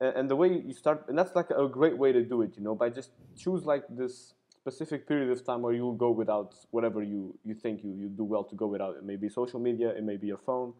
[0.00, 2.56] and the way you start, and that's like a great way to do it.
[2.56, 6.54] You know, by just choose like this specific period of time where you'll go without
[6.70, 8.96] whatever you you think you you do well to go without.
[9.00, 10.72] It may be social media, it may be your phone.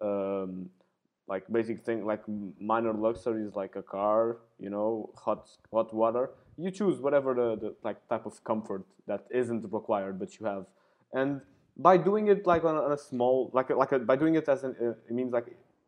[0.00, 0.70] Um,
[1.26, 2.22] like basic thing like
[2.60, 7.74] minor luxuries like a car you know hot hot water you choose whatever the, the
[7.82, 10.66] like type of comfort that isn't required but you have
[11.14, 11.40] and
[11.76, 14.34] by doing it like on a, on a small like a, like a, by doing
[14.34, 15.46] it as an uh, it means like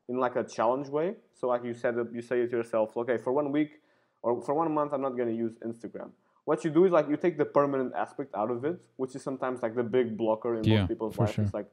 [0.08, 3.32] in like a challenge way so like you said you say to yourself okay for
[3.32, 3.80] one week
[4.22, 6.10] or for one month i'm not going to use instagram
[6.46, 9.22] what you do is like you take the permanent aspect out of it which is
[9.28, 11.44] sometimes like the big blocker in Yeah, most people's life sure.
[11.44, 11.68] it's like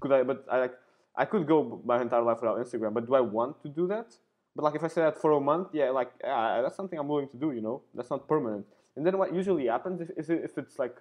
[0.00, 0.76] could i but i like
[1.14, 4.08] I could go my entire life without Instagram, but do I want to do that?
[4.56, 7.08] But like if I say that for a month, yeah, like yeah, that's something I'm
[7.08, 7.52] willing to do.
[7.52, 8.64] You know, that's not permanent.
[8.96, 10.96] And then what usually happens if if, if it's like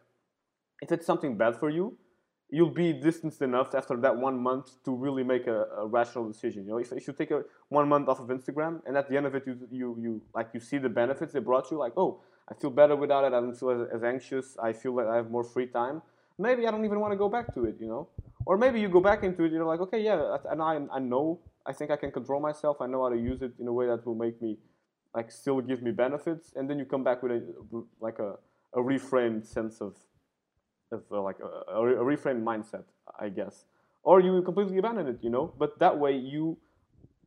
[0.81, 1.97] if it's something bad for you,
[2.49, 6.65] you'll be distanced enough after that one month to really make a, a rational decision.
[6.65, 9.15] You know, if, if you take a one month off of Instagram and at the
[9.15, 11.93] end of it you you you like you see the benefits it brought you, like
[11.95, 12.19] oh,
[12.51, 13.27] I feel better without it.
[13.27, 14.57] I don't feel as, as anxious.
[14.61, 16.01] I feel that I have more free time.
[16.37, 17.77] Maybe I don't even want to go back to it.
[17.79, 18.09] You know,
[18.45, 19.51] or maybe you go back into it.
[19.51, 22.81] You're like, okay, yeah, and I I know I think I can control myself.
[22.81, 24.57] I know how to use it in a way that will make me
[25.15, 27.41] like still give me benefits, and then you come back with a
[28.01, 28.35] like a
[28.73, 29.95] a reframed sense of
[30.91, 32.83] of uh, like a, a reframed mindset,
[33.19, 33.65] I guess.
[34.03, 35.53] Or you completely abandon it, you know.
[35.57, 36.57] But that way you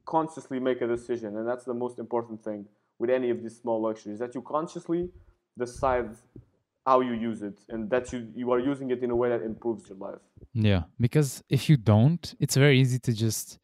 [0.05, 2.67] consciously make a decision, and that's the most important thing
[2.99, 5.11] with any of these small luxuries that you consciously
[5.59, 6.17] decide
[6.87, 9.43] how you use it, and that you you are using it in a way that
[9.43, 10.21] improves your life.
[10.53, 13.59] Yeah, because if you don't, it's very easy to just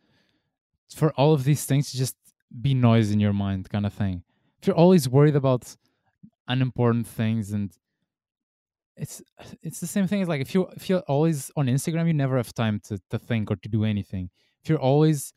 [0.94, 2.16] for all of these things to just
[2.60, 4.22] be noise in your mind kind of thing.
[4.60, 5.76] If you're always worried about
[6.48, 7.76] unimportant things and
[8.96, 9.22] it's
[9.62, 12.36] it's the same thing as like if you if you're always on Instagram, you never
[12.36, 14.30] have time to to think or to do anything.
[14.62, 15.32] If you're always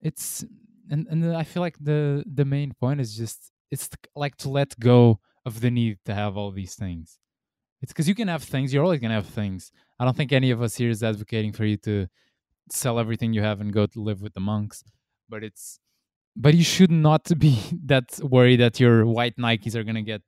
[0.00, 0.44] it's
[0.90, 4.78] and and I feel like the the main point is just it's like to let
[4.78, 7.18] go of the need to have all these things.
[7.82, 8.72] It's because you can have things.
[8.72, 9.70] You're always gonna have things.
[9.98, 12.06] I don't think any of us here is advocating for you to
[12.70, 14.82] sell everything you have and go to live with the monks.
[15.28, 15.78] But it's
[16.36, 20.22] but you should not be that worried that your white Nikes are gonna get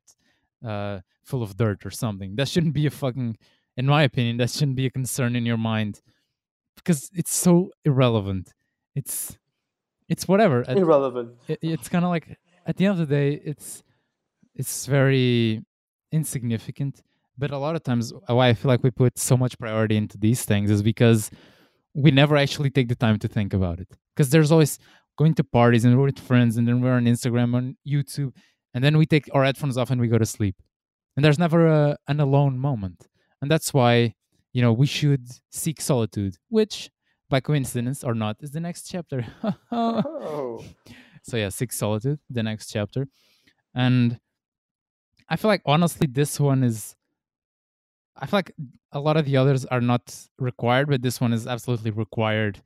[0.64, 2.36] uh, full of dirt or something.
[2.36, 3.36] That shouldn't be a fucking,
[3.76, 6.00] in my opinion, that shouldn't be a concern in your mind
[6.76, 8.52] because it's so irrelevant.
[8.94, 9.36] It's
[10.08, 10.64] it's whatever.
[10.68, 11.30] At- Irrelevant.
[11.48, 13.82] it, it's kind of like at the end of the day it's
[14.54, 15.62] it's very
[16.12, 17.02] insignificant
[17.36, 20.16] but a lot of times why i feel like we put so much priority into
[20.18, 21.30] these things is because
[21.94, 24.78] we never actually take the time to think about it because there's always
[25.16, 28.32] going to parties and we're with friends and then we're on instagram on youtube
[28.74, 30.56] and then we take our headphones off and we go to sleep
[31.16, 33.06] and there's never a, an alone moment
[33.42, 34.14] and that's why
[34.54, 36.90] you know we should seek solitude which
[37.28, 39.26] by coincidence or not is the next chapter.
[39.70, 40.64] Oh.
[41.22, 43.08] so yeah six solitude the next chapter.
[43.74, 44.18] And
[45.28, 46.96] i feel like honestly this one is
[48.16, 48.52] i feel like
[48.92, 50.04] a lot of the others are not
[50.38, 52.62] required but this one is absolutely required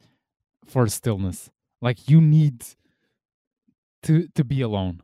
[0.65, 1.51] for stillness.
[1.81, 2.65] Like you need
[4.05, 5.03] to to be alone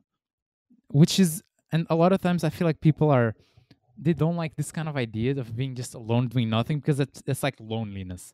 [0.88, 1.42] which is
[1.72, 3.34] and a lot of times i feel like people are
[3.96, 7.22] they don't like this kind of idea of being just alone doing nothing because it's,
[7.26, 8.32] it's like loneliness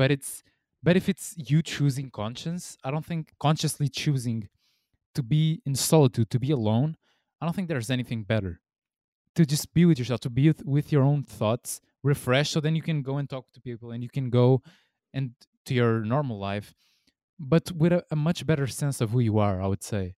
[0.00, 0.42] but it's
[0.82, 4.48] but if it's you choosing conscience i don't think consciously choosing
[5.16, 6.96] to be in solitude to be alone
[7.38, 8.54] i don't think there's anything better.
[9.36, 12.74] To just be with yourself to be with, with your own thoughts refresh so then
[12.78, 14.46] you can go and talk to people and you can go
[15.16, 15.26] and
[15.66, 16.68] to your normal life
[17.38, 20.14] but with a, a much better sense of who you are i would say.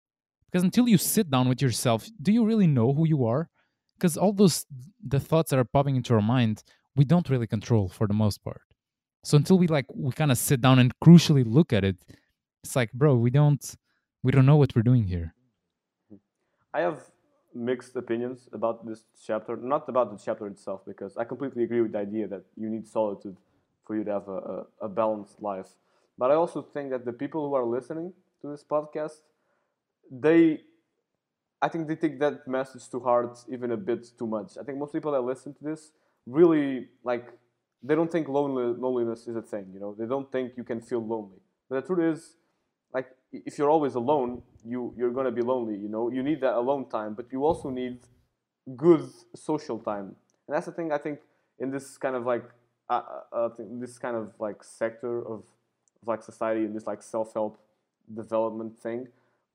[0.47, 3.45] Because until you sit down with yourself do you really know who you are?
[3.95, 4.57] Because all those
[5.15, 6.63] the thoughts that are popping into our mind
[6.99, 8.72] we don't really control for the most part
[9.23, 11.97] so until we like we kind of sit down and crucially look at it
[12.63, 13.75] it's like bro we don't
[14.23, 15.35] we don't know what we're doing here
[16.75, 17.11] I have
[17.55, 21.93] mixed opinions about this chapter, not about the chapter itself, because I completely agree with
[21.93, 23.37] the idea that you need solitude
[23.85, 25.69] for you to have a, a, a balanced life.
[26.17, 29.21] But I also think that the people who are listening to this podcast,
[30.11, 30.61] they,
[31.61, 34.57] I think they take that message to heart even a bit too much.
[34.59, 35.93] I think most people that listen to this
[36.27, 37.33] really like
[37.83, 39.67] they don't think lonely, loneliness is a thing.
[39.73, 41.39] You know, they don't think you can feel lonely.
[41.69, 42.37] But the truth is,
[42.95, 45.77] like if you're always alone, you you're gonna be lonely.
[45.77, 47.99] You know, you need that alone time, but you also need
[48.77, 50.15] good social time.
[50.47, 51.21] And that's the thing I think
[51.59, 52.45] in this kind of like
[52.91, 55.43] uh, uh, this kind of like sector of,
[56.03, 57.59] of like society and this like self help
[58.15, 59.09] development thing,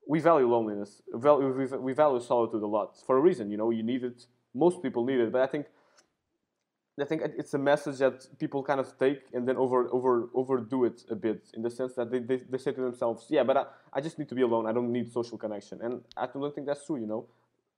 [0.06, 1.02] we value loneliness.
[1.12, 3.50] We, we value solitude a lot for a reason.
[3.50, 4.26] You know, you need it.
[4.54, 5.66] Most people need it, but I think
[7.00, 10.84] I think it's a message that people kind of take and then over over overdo
[10.84, 13.56] it a bit in the sense that they, they, they say to themselves, yeah, but
[13.56, 14.66] I, I just need to be alone.
[14.66, 15.80] I don't need social connection.
[15.82, 17.26] And I don't think that's true, you know.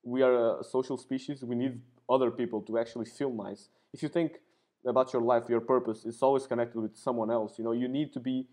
[0.02, 1.42] We are a social species.
[1.44, 3.68] We need other people to actually feel nice.
[3.92, 4.40] If you think
[4.87, 7.59] about your life, your purpose, it's always connected with someone else.
[7.59, 8.46] You know, you need to be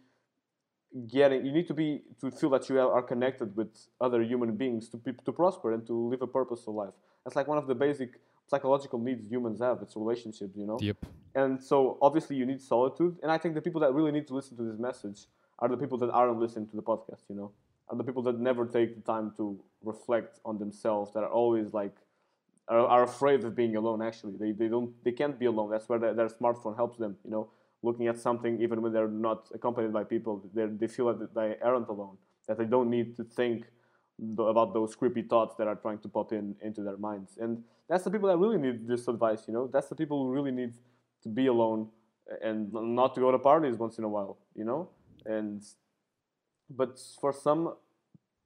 [1.08, 3.70] getting, you need to be to feel that you are connected with
[4.02, 6.94] other human beings to to prosper and to live a purposeful life.
[7.24, 9.82] That's like one of the basic psychological needs humans have.
[9.82, 10.78] It's relationships, you know.
[10.82, 10.98] Yep.
[11.36, 13.18] And so obviously you need solitude.
[13.22, 15.26] And I think the people that really need to listen to this message
[15.60, 17.24] are the people that aren't listening to the podcast.
[17.30, 17.52] You know,
[17.90, 21.14] are the people that never take the time to reflect on themselves.
[21.14, 21.96] That are always like
[22.68, 24.02] are, are afraid of being alone.
[24.02, 25.70] Actually, they, they don't they can't be alone.
[25.70, 27.18] That's where their, their smartphone helps them.
[27.26, 27.50] You know,
[27.84, 31.90] looking at something even when they're not accompanied by people, they feel that they aren't
[31.90, 32.18] alone.
[32.48, 33.66] That they don't need to think
[34.40, 37.38] about those creepy thoughts that are trying to pop in into their minds.
[37.40, 39.44] And that's the people that really need this advice.
[39.48, 40.74] You know, that's the people who really need
[41.24, 41.90] to be alone
[42.42, 44.38] and not to go to parties once in a while.
[44.56, 44.90] You know,
[45.26, 45.64] and
[46.70, 47.76] but for some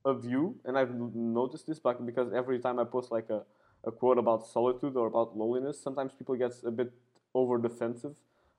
[0.03, 3.43] of you, and I've noticed this back because every time I post like a
[3.83, 6.91] a quote about solitude or about loneliness, sometimes people get a bit
[7.33, 8.15] over defensive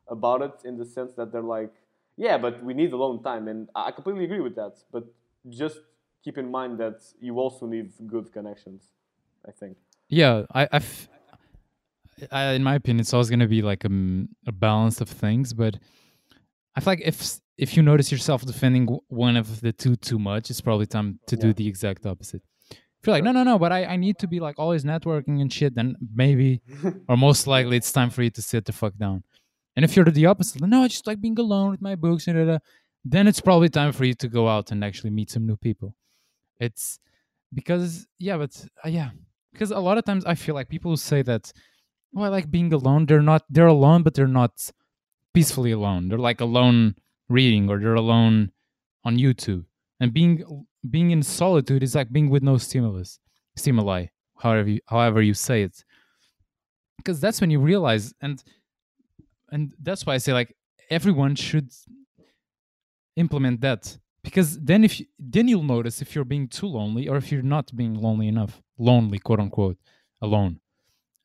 [0.09, 1.73] about it in the sense that they're like,
[2.17, 3.49] yeah, but we need alone time.
[3.49, 4.79] And I completely agree with that.
[4.91, 5.05] But
[5.49, 5.79] just
[6.23, 8.89] keep in mind that you also need good connections,
[9.47, 9.77] I think.
[10.09, 11.09] Yeah, I, I've,
[12.33, 13.91] in my opinion, it's always going to be like a,
[14.47, 15.53] a balance of things.
[15.55, 15.77] But
[16.77, 20.51] I feel like if if you notice yourself defending one of the two too much,
[20.51, 21.43] it's probably time to yeah.
[21.43, 22.43] do the exact opposite
[23.03, 25.41] if you're like, no, no, no, but I, I need to be like always networking
[25.41, 26.63] and shit, then maybe
[27.09, 29.25] or most likely it's time for you to sit the fuck down.
[29.75, 32.61] And if you're the opposite, no, I just like being alone with my books and
[33.05, 35.97] then it's probably time for you to go out and actually meet some new people.
[36.67, 36.99] It's
[37.53, 38.53] because yeah, but
[38.85, 39.11] uh, yeah,
[39.53, 41.53] because a lot of times I feel like people say that,
[42.17, 43.07] oh, I like being alone.
[43.07, 43.43] They're not.
[43.51, 44.55] They're alone, but they're not
[45.35, 46.09] peacefully alone.
[46.09, 46.95] They're like alone
[47.29, 48.53] reading or they're alone
[49.05, 49.65] on YouTube
[50.03, 53.21] and being being in solitude is like being with no stimulus
[53.57, 54.07] stimuli
[54.39, 55.85] however you, however you say it
[56.97, 58.43] because that's when you realize and
[59.53, 60.57] and that's why i say like
[60.91, 61.71] everyone should
[63.17, 67.17] implement that because then if you, then you'll notice if you're being too lonely or
[67.17, 69.77] if you're not being lonely enough lonely quote unquote
[70.21, 70.61] alone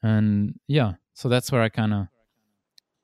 [0.04, 2.08] and yeah so that's where i kind of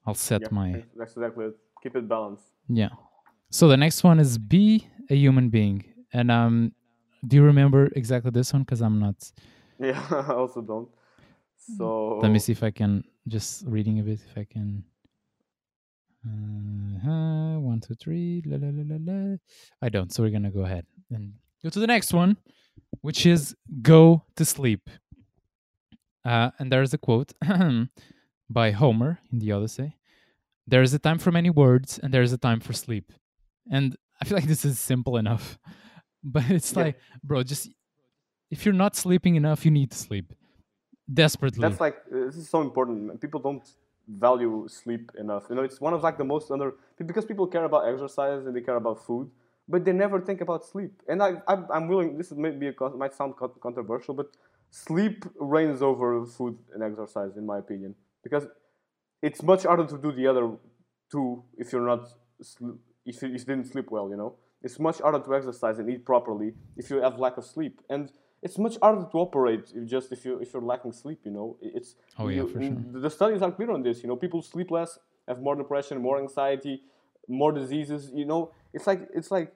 [0.05, 2.89] i'll set yeah, my that's exactly it keep it balanced yeah
[3.53, 5.85] so the next one is be a human being.
[6.11, 6.71] And um,
[7.27, 8.63] do you remember exactly this one?
[8.63, 9.15] Because I'm not.
[9.79, 10.89] Yeah, I also don't.
[11.77, 14.21] So let me see if I can just reading a bit.
[14.27, 14.83] If I can.
[16.25, 18.41] Uh, one, two, three.
[18.45, 19.37] La, la, la, la, la.
[19.81, 20.11] I don't.
[20.13, 21.33] So we're gonna go ahead and
[21.63, 22.37] go to the next one,
[23.01, 24.89] which is go to sleep.
[26.25, 27.33] Uh, and there's a quote
[28.49, 29.97] by Homer in the Odyssey.
[30.65, 33.11] There is a time for many words, and there is a time for sleep.
[33.69, 35.59] And I feel like this is simple enough,
[36.23, 36.83] but it's yeah.
[36.83, 37.69] like, bro, just
[38.49, 40.31] if you're not sleeping enough, you need to sleep
[41.11, 41.67] desperately.
[41.67, 43.19] That's like this is so important.
[43.19, 43.67] People don't
[44.07, 45.43] value sleep enough.
[45.49, 46.73] You know, it's one of like the most under
[47.05, 49.29] because people care about exercise and they care about food,
[49.67, 51.01] but they never think about sleep.
[51.07, 52.17] And I, I am willing.
[52.17, 54.27] This may be a, might sound controversial, but
[54.71, 58.47] sleep reigns over food and exercise, in my opinion, because
[59.21, 60.51] it's much harder to do the other
[61.11, 62.07] two if you're not
[62.39, 64.35] if you, if you didn't sleep well, you know.
[64.61, 68.11] It's much harder to exercise and eat properly if you have lack of sleep, and
[68.43, 71.19] it's much harder to operate if just if you if you're lacking sleep.
[71.23, 73.01] You know, it's oh yeah, you, for sure.
[73.01, 74.03] The studies are clear on this.
[74.03, 76.81] You know, people sleep less, have more depression, more anxiety,
[77.27, 78.11] more diseases.
[78.13, 79.53] You know, it's like it's like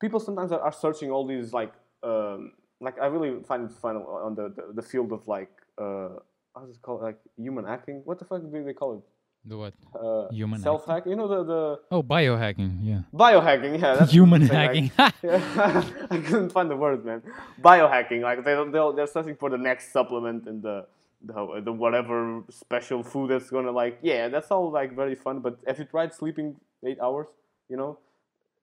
[0.00, 1.72] people sometimes are, are searching all these like
[2.02, 6.10] um, like I really find it fun on the the, the field of like uh,
[6.54, 8.02] how's it called like human acting.
[8.04, 9.04] What the fuck do they call it?
[9.48, 9.74] The what?
[9.94, 11.06] Uh, Human self hack.
[11.06, 11.80] You know the the.
[11.92, 12.80] Oh, biohacking.
[12.82, 13.02] Yeah.
[13.14, 13.80] Biohacking.
[13.80, 13.94] Yeah.
[13.94, 14.90] That's Human hacking.
[14.98, 17.22] Like, yeah, I couldn't find the word, man.
[17.62, 18.22] Biohacking.
[18.22, 20.86] Like they they they're searching for the next supplement and the
[21.22, 23.98] the the whatever special food that's gonna like.
[24.02, 25.38] Yeah, that's all like very fun.
[25.38, 27.28] But have you tried sleeping eight hours?
[27.68, 27.98] You know,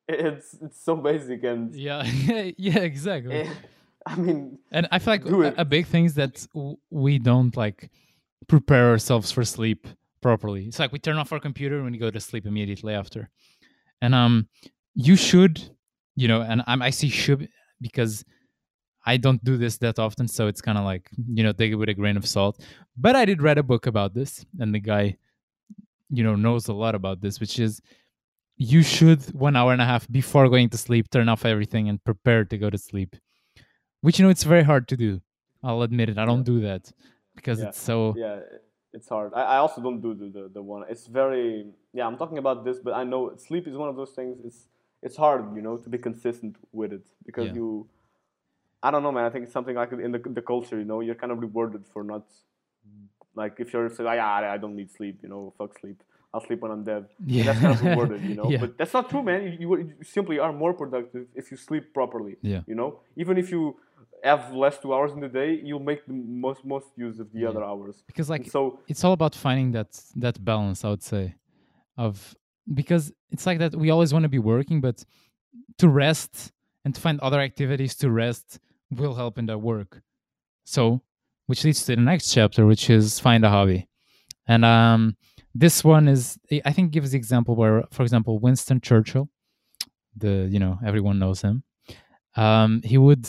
[0.10, 1.74] it's it's so basic and.
[1.88, 2.04] Yeah.
[2.58, 2.80] yeah.
[2.80, 3.36] Exactly.
[3.36, 3.50] Eh,
[4.06, 4.60] I mean.
[4.69, 6.46] And I feel like a, a big thing is that
[6.89, 7.89] we don't like
[8.48, 9.88] prepare ourselves for sleep
[10.24, 10.66] properly.
[10.66, 13.30] It's like we turn off our computer and we go to sleep immediately after.
[14.02, 14.48] And um,
[14.96, 15.62] you should,
[16.16, 17.48] you know, and I'm I see should
[17.80, 18.24] because
[19.06, 21.76] I don't do this that often, so it's kind of like you know take it
[21.76, 22.56] with a grain of salt.
[22.98, 25.18] But I did read a book about this, and the guy,
[26.10, 27.82] you know, knows a lot about this, which is
[28.56, 32.04] you should one hour and a half before going to sleep turn off everything and
[32.04, 33.16] prepare to go to sleep.
[34.02, 35.22] Which you know it's very hard to do.
[35.64, 36.18] I'll admit it.
[36.18, 36.92] I don't do that
[37.36, 37.70] because Yeah.
[37.70, 38.40] it's so yeah
[38.93, 39.32] it's hard.
[39.34, 40.84] I, I also don't do the, the, the one.
[40.89, 44.12] It's very yeah i'm talking about this but i know sleep is one of those
[44.12, 44.38] things.
[44.47, 44.60] It's
[45.06, 47.56] it's hard you know to be consistent with it because Yeah.
[47.60, 47.67] you
[48.86, 49.25] i don't know man.
[49.25, 51.84] I think it's something like in the, the culture you know you're kind of rewarded
[51.93, 52.25] for not
[53.36, 55.99] like if you're saying yeah I, I don't need sleep you know fuck sleep.
[56.36, 57.03] I'll sleep when i'm dead.
[57.25, 57.43] Yeah.
[57.47, 58.49] that's kind of rewarded you know?
[58.53, 58.62] Yeah.
[58.63, 59.39] but that's not true man.
[59.43, 59.67] You, you,
[59.99, 62.62] you simply are more productive if you sleep properly yeah.
[62.71, 62.89] you know?
[63.21, 63.62] Even if you
[64.24, 67.40] have less two hours in the day you'll make the most most use of the
[67.42, 67.50] Yeah.
[67.50, 68.04] other hours.
[68.08, 71.36] Because like so it's all about finding that that balance i would say
[71.98, 72.36] of
[72.74, 75.04] because it's like that we always want to be working but
[75.78, 76.52] to rest
[76.86, 78.60] and to find other activities to rest
[78.92, 80.02] will help in that work.
[80.66, 81.02] So
[81.48, 83.88] which leads to the next chapter which is find a hobby.
[84.48, 85.18] And um
[85.56, 86.38] this one is
[86.70, 89.30] i think gives the example where for example winston churchill
[90.18, 91.64] the you know everyone knows him.
[92.36, 93.28] Um he would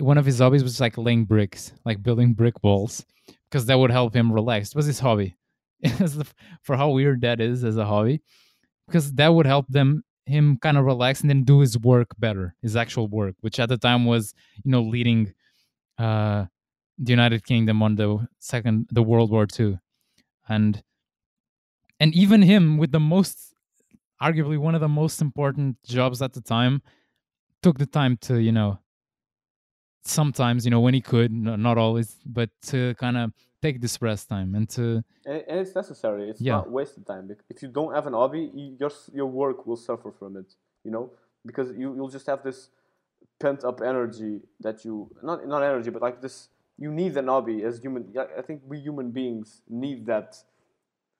[0.00, 3.04] one of his hobbies was like laying bricks like building brick walls
[3.50, 4.70] because that would help him relax.
[4.70, 5.36] It was his hobby.
[6.62, 8.22] For how weird that is as a hobby,
[8.86, 12.54] because that would help them him kind of relax and then do his work better,
[12.60, 15.32] his actual work, which at the time was you know leading
[15.98, 16.46] uh,
[16.98, 19.78] the United Kingdom on the second the World War II,
[20.48, 20.82] and
[22.00, 23.54] and even him with the most
[24.22, 26.82] arguably one of the most important jobs at the time
[27.62, 28.78] took the time to you know
[30.06, 34.28] sometimes you know when he could not always but to kind of take this rest
[34.28, 36.30] time and to and, and it's necessary.
[36.30, 36.56] It's Yeah.
[36.58, 37.24] not wasted time.
[37.48, 40.54] If you don't have an hobby, you, your your work will suffer from it.
[40.84, 41.10] You know,
[41.44, 42.70] because you you'll just have this
[43.40, 46.48] pent up energy that you not not energy, but like this.
[46.78, 48.14] You need an hobby as human.
[48.38, 50.36] I think we human beings need that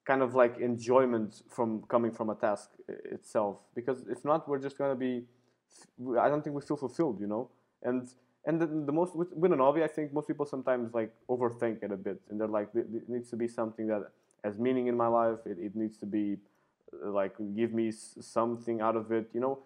[0.05, 3.57] kind of like enjoyment from coming from a task itself.
[3.75, 5.23] Because if not, we're just gonna be.
[6.25, 7.19] I don't think we feel fulfilled.
[7.19, 7.49] You know,
[7.83, 8.07] and
[8.47, 11.83] and the, the most with, with an hobby, I think most people sometimes like overthink
[11.83, 14.03] it a bit, and they're like, it, it needs to be something that
[14.43, 15.39] has meaning in my life.
[15.45, 16.37] It, it needs to be
[16.93, 19.29] uh, like give me something out of it.
[19.33, 19.59] You know,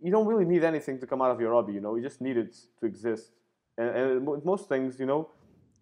[0.00, 1.72] you don't really need anything to come out of your hobby.
[1.72, 3.32] You know, you just need it to exist.
[3.76, 5.28] And, and mo- most things, you know,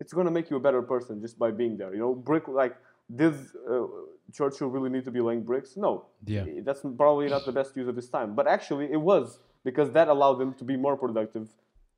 [0.00, 1.92] it's gonna make you a better person just by being there.
[1.92, 2.76] You know, brick like
[3.14, 3.34] did
[3.70, 3.84] uh,
[4.32, 5.76] Churchill really need to be laying bricks?
[5.76, 6.46] No, Yeah.
[6.64, 8.34] That's probably not the best use of his time.
[8.34, 11.48] But actually, it was because that allowed him to be more productive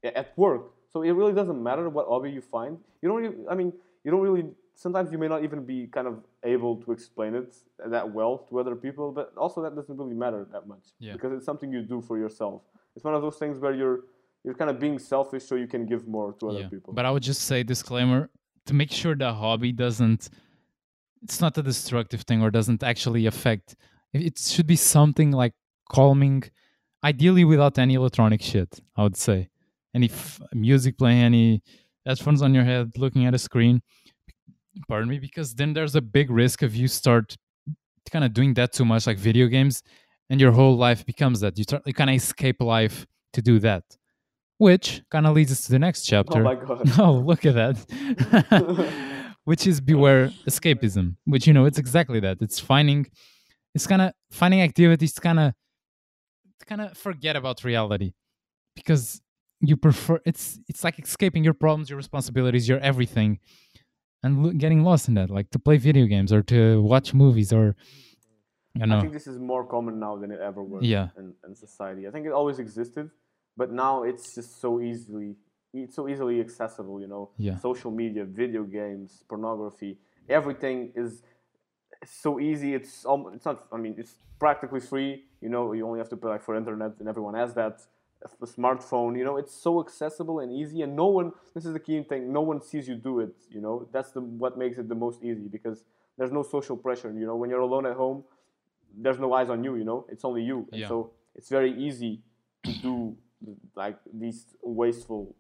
[0.05, 0.73] at work.
[0.93, 2.79] So it really doesn't matter what hobby you find.
[3.03, 3.19] You don't.
[3.23, 3.73] Really, I mean,
[4.05, 4.45] you don't really.
[4.77, 7.55] Sometimes you may not even be kind of able to explain it
[7.87, 11.13] that well to other people, but also that doesn't really matter that much Yeah.
[11.13, 12.63] because it's something you do for yourself.
[12.97, 14.01] It's one of those things where you're
[14.45, 16.69] you're kind of being selfish so you can give more to other yeah.
[16.69, 16.93] people.
[16.93, 18.29] but i would just say disclaimer
[18.67, 20.29] to make sure the hobby doesn't
[21.23, 23.75] it's not a destructive thing or doesn't actually affect
[24.13, 25.55] it it should be something like
[25.91, 26.43] calming
[27.03, 29.49] ideally without any electronic shit i would say
[29.95, 31.63] any f- music playing any
[32.07, 33.81] headphones on your head looking at a screen.
[34.89, 37.37] Pardon me because then there's a big risk of you start
[38.11, 39.83] kind of doing that too much like video games
[40.29, 41.57] and your whole life becomes that.
[41.57, 43.85] You start you kind of escape life to do that
[44.59, 46.41] which kind of leads us to the next chapter.
[46.41, 46.91] oh my god.
[46.99, 48.85] oh look at that.
[49.45, 52.39] Which is beware escapism which you know it's exactly that.
[52.41, 53.07] It's finding
[53.75, 55.53] it's kind of finding activities to kind of
[56.61, 58.13] to kind of forget about reality.
[58.75, 59.21] Because
[59.61, 63.39] you prefer it's it's like escaping your problems your responsibilities your everything
[64.23, 67.77] and getting lost in that like to play video games or to watch movies or
[68.75, 71.11] you I think this is more common now than it ever was Yeah.
[71.17, 72.09] in, in society.
[72.09, 73.09] I think it always existed,
[73.57, 75.37] but now it's just so easily
[75.73, 77.31] it's so easily accessible, you know.
[77.37, 77.57] Yeah.
[77.59, 81.23] Social media, video games, pornography, everything is
[82.05, 82.75] so easy.
[82.75, 86.17] It's um, it's not I mean, it's practically free, you know, you only have to
[86.17, 87.81] pay like for internet and everyone has that.
[88.41, 91.33] A smartphone, you know, it's so accessible and easy, and no one.
[91.55, 92.33] This is the key thing.
[92.33, 93.35] No one sees you do it.
[93.51, 95.85] You know, that's the what makes it the most easy because
[96.17, 97.13] there's no social pressure.
[97.13, 98.25] You know, when you're alone at home,
[98.97, 99.77] there's no eyes on you.
[99.77, 100.89] You know, it's only you, and Yeah.
[100.89, 102.23] so it's very easy
[102.63, 103.17] to do
[103.77, 105.35] like these wasteful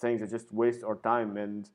[0.00, 1.36] things that just waste our time.
[1.36, 1.70] And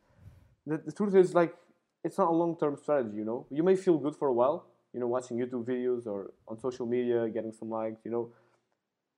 [0.67, 1.55] the, the truth is, like,
[2.03, 3.15] it's not a long-term strategy.
[3.15, 4.65] You know, you may feel good for a while.
[4.93, 8.01] You know, watching YouTube videos or on social media, getting some likes.
[8.03, 8.29] You know,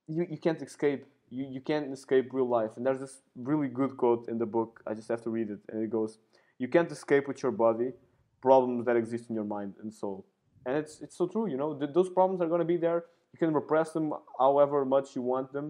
[0.06, 1.04] you, you can't escape
[1.36, 3.16] you, you can't escape real life and there's this
[3.50, 6.18] really good quote in the book i just have to read it and it goes
[6.58, 7.90] you can't escape with your body
[8.44, 10.26] problems that exist in your mind and soul.
[10.66, 11.70] And it's it's so true, you know.
[11.80, 13.00] Th- those problems are going to be there.
[13.32, 14.06] You can repress them
[14.38, 15.66] however much you want them.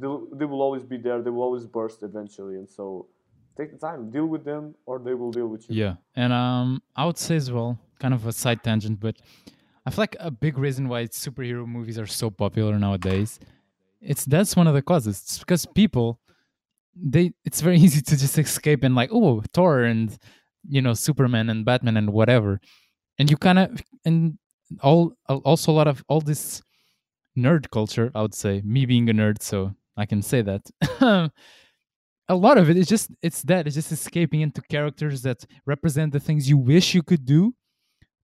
[0.00, 1.18] They'll, they will always be there.
[1.24, 2.56] They will always burst eventually.
[2.60, 2.84] And so,
[3.58, 5.74] take the time, deal with them, or they will deal with you.
[5.82, 9.16] Yeah, and um, I would say as well, kind of a side tangent, but
[9.84, 13.40] I feel like a big reason why superhero movies are so popular nowadays,
[14.00, 15.20] it's that's one of the causes.
[15.20, 16.20] It's because people,
[16.94, 20.16] they, it's very easy to just escape and like, oh, Thor and
[20.68, 22.60] you know Superman and Batman and whatever,
[23.18, 24.38] and you kind of and
[24.82, 26.62] all also a lot of all this
[27.36, 28.10] nerd culture.
[28.14, 30.62] I would say me being a nerd, so I can say that.
[32.30, 36.12] a lot of it is just it's that it's just escaping into characters that represent
[36.12, 37.52] the things you wish you could do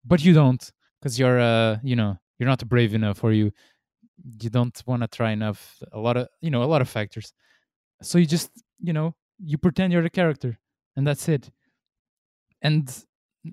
[0.05, 0.71] but you don't
[1.01, 3.51] because you're uh you know you're not brave enough or you
[4.41, 7.33] you don't want to try enough a lot of you know a lot of factors
[8.03, 8.51] so you just
[8.81, 10.59] you know you pretend you're the character
[10.97, 11.51] and that's it
[12.63, 13.05] and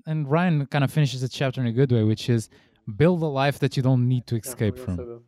[0.06, 2.48] and ryan kind of finishes the chapter in a good way which is
[2.96, 5.22] build a life that you don't need to escape Yeah, from that.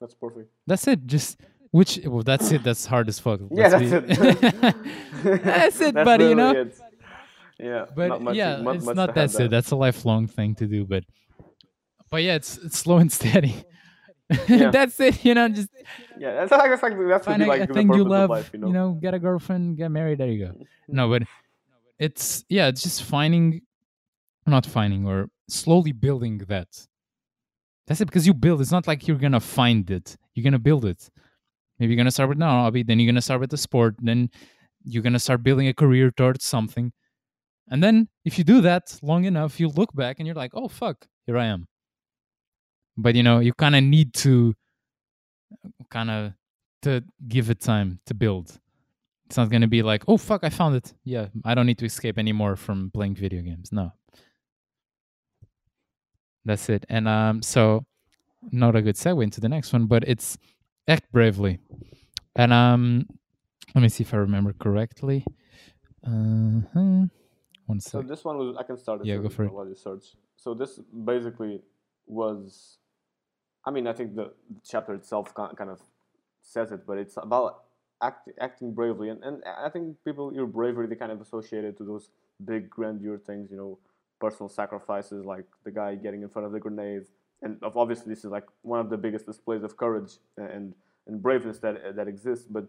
[0.00, 0.50] That's perfect.
[0.66, 1.40] that's it just
[1.70, 4.06] which well that's it that's hard as fuck Yeah, that's it.
[5.44, 6.52] That's it, buddy, you know?
[6.52, 6.78] it.
[7.58, 9.50] Yeah, but not much, yeah, not it's much not that's add it.
[9.50, 10.84] That's a lifelong thing to do.
[10.84, 11.04] But
[12.10, 13.64] but yeah, it's it's slow and steady.
[14.48, 14.70] Yeah.
[14.72, 15.24] that's it.
[15.24, 15.68] You know, just
[16.18, 18.30] Yeah, that's like that's like that's find a, like a thing you love.
[18.30, 18.98] life, you know.
[19.00, 20.18] get a girlfriend, get married.
[20.18, 20.52] There you go.
[20.52, 20.96] Mm-hmm.
[20.96, 21.22] No, but
[21.98, 23.62] it's yeah, it's just finding,
[24.46, 26.68] not finding or slowly building that.
[27.86, 28.60] That's it because you build.
[28.60, 30.16] It's not like you're gonna find it.
[30.34, 31.08] You're gonna build it.
[31.78, 34.30] Maybe you're gonna start with no hobby, then you're gonna start with the sport, then
[34.82, 36.92] you're gonna start building a career towards something.
[37.68, 40.68] And then if you do that long enough, you look back and you're like, oh
[40.68, 41.66] fuck, here I am.
[42.96, 44.54] But you know, you kind of need to
[45.90, 46.32] kind of
[46.82, 48.58] to give it time to build.
[49.26, 50.92] It's not gonna be like, oh fuck, I found it.
[51.04, 53.72] Yeah, I don't need to escape anymore from playing video games.
[53.72, 53.92] No.
[56.44, 56.86] That's it.
[56.88, 57.84] And um so
[58.52, 60.38] not a good segue into the next one, but it's
[60.88, 61.58] act bravely.
[62.36, 63.06] And um
[63.74, 65.24] let me see if I remember correctly.
[66.06, 67.06] Uh-huh.
[67.66, 69.52] One So this one was I can start it Yeah, so go for it.
[69.52, 70.14] while you search.
[70.36, 71.62] So this basically
[72.06, 72.78] was,
[73.66, 74.32] I mean, I think the,
[74.64, 75.80] chapter itself kind of
[76.40, 77.64] says it, but it's about
[78.02, 81.76] act, acting bravely, and, and I think people your bravery they kind of associate it
[81.78, 82.10] to those
[82.44, 83.78] big grandeur things, you know,
[84.20, 87.06] personal sacrifices like the guy getting in front of the grenade,
[87.42, 90.74] and obviously this is like one of the biggest displays of courage and
[91.08, 92.46] and braveness that that exists.
[92.48, 92.66] But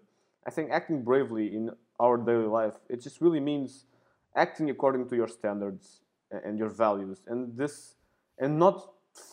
[0.48, 3.86] I think acting bravely in our daily life it just really means
[4.36, 7.96] acting according to your standards and your values, and this
[8.40, 8.90] and not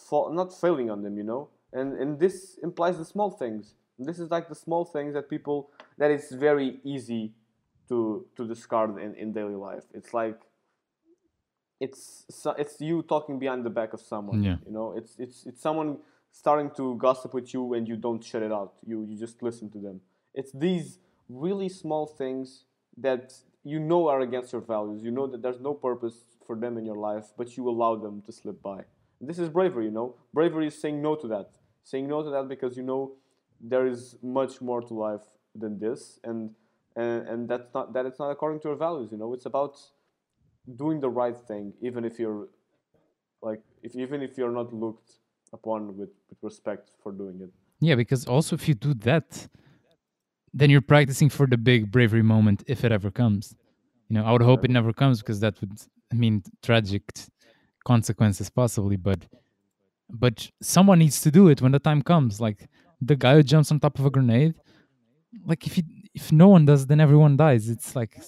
[0.09, 1.49] fa- not failing on them, you know.
[1.73, 3.75] And and this implies the small things.
[3.99, 7.33] This is like the small things that people that it's very easy
[7.89, 9.85] to to discard in, in daily life.
[9.93, 10.41] It's like
[11.81, 12.25] it's
[12.59, 14.43] it's you talking behind the back of someone.
[14.43, 14.57] Yeah.
[14.67, 15.99] You know, it's it's it's someone
[16.33, 18.75] starting to gossip with you and you don't shut it out.
[18.87, 20.01] You you just listen to them.
[20.35, 22.65] It's these really small things
[22.97, 25.03] that you know are against your values.
[25.03, 28.23] You know that there's no purpose for them in your life, but you allow them
[28.27, 28.85] to slip by.
[29.21, 30.17] This is bravery, you know.
[30.33, 31.51] Bravery is saying no to that.
[31.83, 33.13] Saying no to that because you know
[33.61, 35.23] there is much more to life
[35.55, 36.51] than this, and
[36.97, 39.11] and, and that's not that it's not according to your values.
[39.13, 39.79] You know, it's about
[40.77, 42.49] doing the right thing, even if you're
[43.43, 45.19] like if even if you're not looked
[45.53, 47.51] upon with, with respect for doing it.
[47.81, 49.49] Yeah, because also if you do that,
[50.53, 53.55] then you're practicing for the big bravery moment if it ever comes.
[54.09, 55.81] You know, I would hope it never comes because that would
[56.13, 57.03] mean tragic
[57.85, 59.27] consequences possibly, but
[60.11, 62.41] but someone needs to do it when the time comes.
[62.41, 62.69] Like
[63.01, 64.55] the guy who jumps on top of a grenade.
[65.47, 67.69] Like if he, if no one does, then everyone dies.
[67.69, 68.21] It's like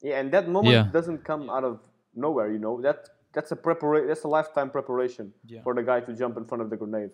[0.00, 0.88] Yeah, and that moment Yeah.
[0.92, 1.80] doesn't come out of
[2.14, 2.50] nowhere.
[2.52, 4.08] You know that that's a preparation.
[4.08, 5.62] That's a lifetime preparation Yeah.
[5.62, 7.10] for the guy to jump in front of the grenade.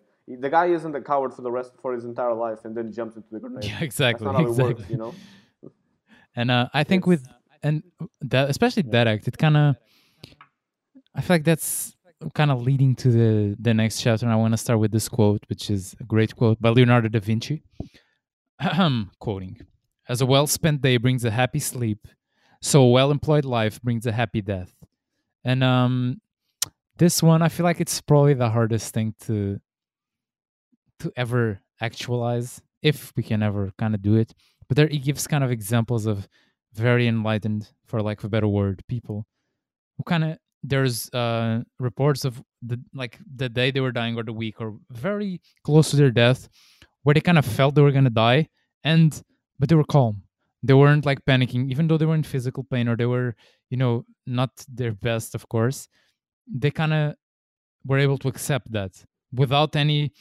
[0.46, 3.16] The guy isn't a coward for the rest for his entire life and then jumps
[3.16, 3.64] into the grenade.
[3.64, 4.74] yeah, exactly, not how it exactly.
[4.74, 4.90] works.
[4.90, 5.14] You know.
[6.36, 7.26] And uh, I think with
[7.62, 7.82] and
[8.20, 9.76] that especially that act, it kind of
[11.18, 11.96] I feel like that's
[12.34, 14.24] kind of leading to the the next chapter.
[14.24, 17.08] And I want to start with this quote, which is a great quote by Leonardo
[17.08, 17.64] da Vinci.
[19.18, 19.66] Quoting:
[20.08, 22.06] "As a well spent day brings a happy sleep,
[22.62, 24.76] so a well employed life brings a happy death."
[25.42, 26.20] And um,
[26.98, 29.58] this one, I feel like it's probably the hardest thing to
[31.00, 34.34] to ever actualize, if we can ever kind of do it.
[34.68, 36.28] But there, he gives kind of examples of
[36.74, 39.26] very enlightened, for lack of a better word, people
[39.96, 44.22] who kind of there's uh reports of the like the day they were dying or
[44.22, 46.48] the week or very close to their death
[47.02, 48.48] where they kind of felt they were gonna die
[48.84, 49.22] and
[49.58, 50.22] but they were calm
[50.62, 53.36] they weren't like panicking even though they were in physical pain or they were
[53.70, 55.88] you know not their best of course
[56.52, 57.14] they kind of
[57.86, 58.92] were able to accept that
[59.32, 60.12] without any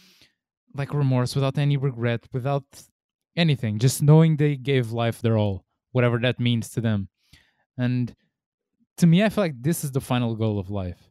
[0.77, 2.65] like remorse, without any regret, without
[3.35, 7.09] anything, just knowing they gave life their all, whatever that means to them.
[7.77, 8.13] And
[8.97, 11.09] to me, I feel like this is the final goal of life,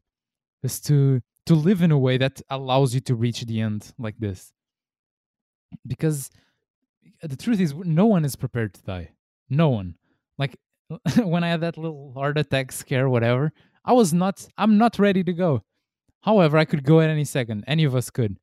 [0.62, 4.18] is to to live in a way that allows you to reach the end like
[4.18, 4.52] this.
[5.86, 6.30] Because
[7.22, 9.10] the truth is, no one is prepared to die.
[9.48, 9.94] No one.
[10.38, 10.56] Like
[11.22, 13.52] when I had that little heart attack scare, whatever,
[13.84, 14.46] I was not.
[14.58, 15.62] I'm not ready to go.
[16.22, 17.64] However, I could go at any second.
[17.66, 18.38] Any of us could.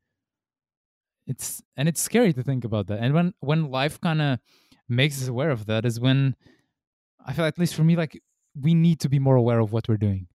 [1.28, 3.00] It's and it's scary to think about that.
[3.00, 4.40] And when when life kind of
[4.88, 6.36] makes us aware of that is when
[7.26, 8.22] I feel at least for me like
[8.60, 10.28] we need to be more aware of what we're doing.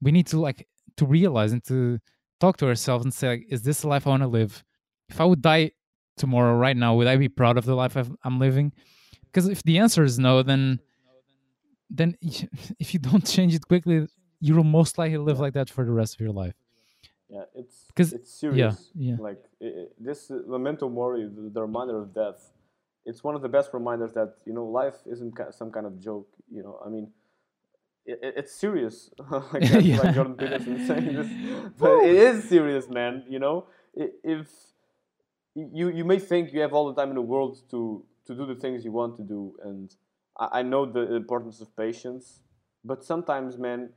[0.00, 1.98] We need to like to realize and to
[2.40, 4.64] talk to ourselves and say, like, is this the life I want to live?
[5.08, 5.72] If I would die
[6.16, 8.72] tomorrow, right now, would I be proud of the life i am living?
[9.26, 10.80] Because if the answer is no, then
[11.88, 12.16] then
[12.80, 14.06] if you don't change it quickly,
[14.40, 16.54] you will most likely live like that for the rest of your life.
[17.28, 18.90] Yeah, it's because it's serious.
[18.94, 19.16] Yeah, yeah.
[19.18, 22.52] Like it, this uh, memento mori, the, the reminder of death.
[23.04, 26.28] It's one of the best reminders that you know life isn't some kind of joke.
[26.50, 27.10] You know, I mean,
[28.06, 29.10] it, it's serious.
[29.30, 29.98] like, yeah.
[29.98, 33.24] like Jordan Peterson saying this, but it is serious, man.
[33.28, 34.48] You know, if
[35.54, 38.46] you you may think you have all the time in the world to to do
[38.46, 39.94] the things you want to do, and
[40.38, 42.40] I, I know the importance of patience,
[42.84, 43.90] but sometimes, man,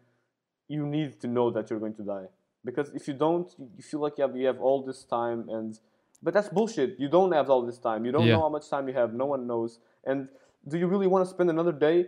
[0.68, 2.28] you need to know that you're going to die
[2.64, 5.80] because if you don't, you feel like you have, you have all this time and
[6.24, 6.96] but that's bullshit.
[6.98, 8.04] You don't have all this time.
[8.04, 8.34] You don't yeah.
[8.34, 9.14] know how much time you have.
[9.14, 9.80] No one knows.
[10.06, 10.30] And
[10.68, 12.08] do you really want to spend another day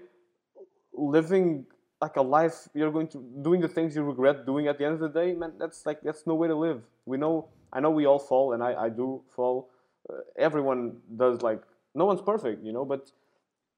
[0.94, 1.66] living
[2.02, 4.96] like a life you're going to doing the things you regret doing at the end
[4.96, 5.34] of the day?
[5.34, 6.82] Man, that's like that's no way to live.
[7.06, 7.48] We know.
[7.74, 9.70] I know we all fall, and I I do fall.
[10.10, 11.42] Uh, everyone does.
[11.42, 11.62] Like
[11.96, 13.12] no one's perfect, you know, but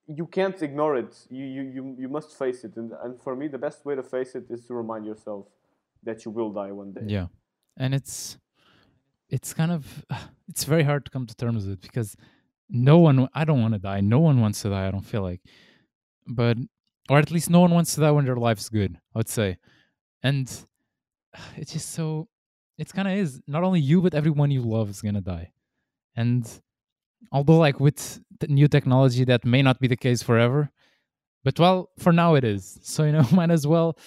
[0.08, 1.16] you can't ignore it.
[1.30, 2.76] You, you, you, you must face it.
[2.76, 5.46] And, and for me, the best way to face it is to remind yourself
[6.04, 7.02] that you will die one day.
[7.06, 7.28] Yeah.
[7.78, 8.38] And it's
[9.30, 10.06] it's kind of
[10.50, 12.16] it's very hard to come to terms with it because
[12.70, 14.02] no one I don't want to die.
[14.02, 15.42] No one wants to die, I don't feel like.
[16.28, 16.58] But
[17.10, 19.58] or at least no one wants to die when their life's good, I would say.
[20.24, 20.48] And
[21.58, 22.28] it's just so
[22.78, 25.52] it's kind of is not only you but everyone you love is going to die.
[26.16, 26.50] And
[27.32, 30.72] although like with the new technology that may not be the case forever,
[31.44, 32.80] but well, for now it is.
[32.84, 33.98] So you know, might as well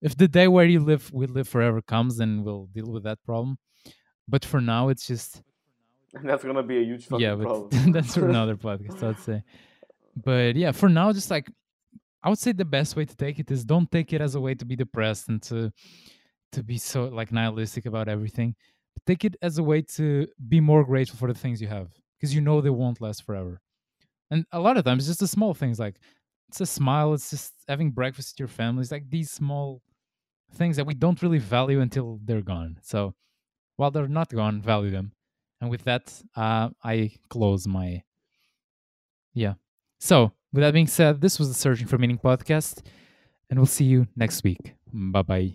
[0.00, 3.22] if the day where you live we live forever comes then we'll deal with that
[3.24, 3.58] problem
[4.28, 5.42] but for now it's just
[6.14, 9.42] and that's gonna be a huge yeah but that's for another podcast i'd say
[10.16, 11.50] but yeah for now just like
[12.22, 14.40] i would say the best way to take it is don't take it as a
[14.40, 15.70] way to be depressed and to
[16.52, 18.54] to be so like nihilistic about everything
[19.06, 22.34] take it as a way to be more grateful for the things you have because
[22.34, 23.60] you know they won't last forever
[24.30, 25.96] and a lot of times just the small things like
[26.48, 29.82] it's a smile it's just having breakfast with your family it's like these small
[30.54, 32.78] things that we don't really value until they're gone.
[32.82, 33.14] So
[33.76, 35.12] while they're not gone, value them.
[35.60, 38.02] And with that, uh, I close my.
[39.34, 39.54] Yeah.
[39.98, 42.84] So, with that being said, this was the Searching for Meaning podcast,
[43.50, 44.74] and we'll see you next week.
[44.92, 45.54] Bye bye.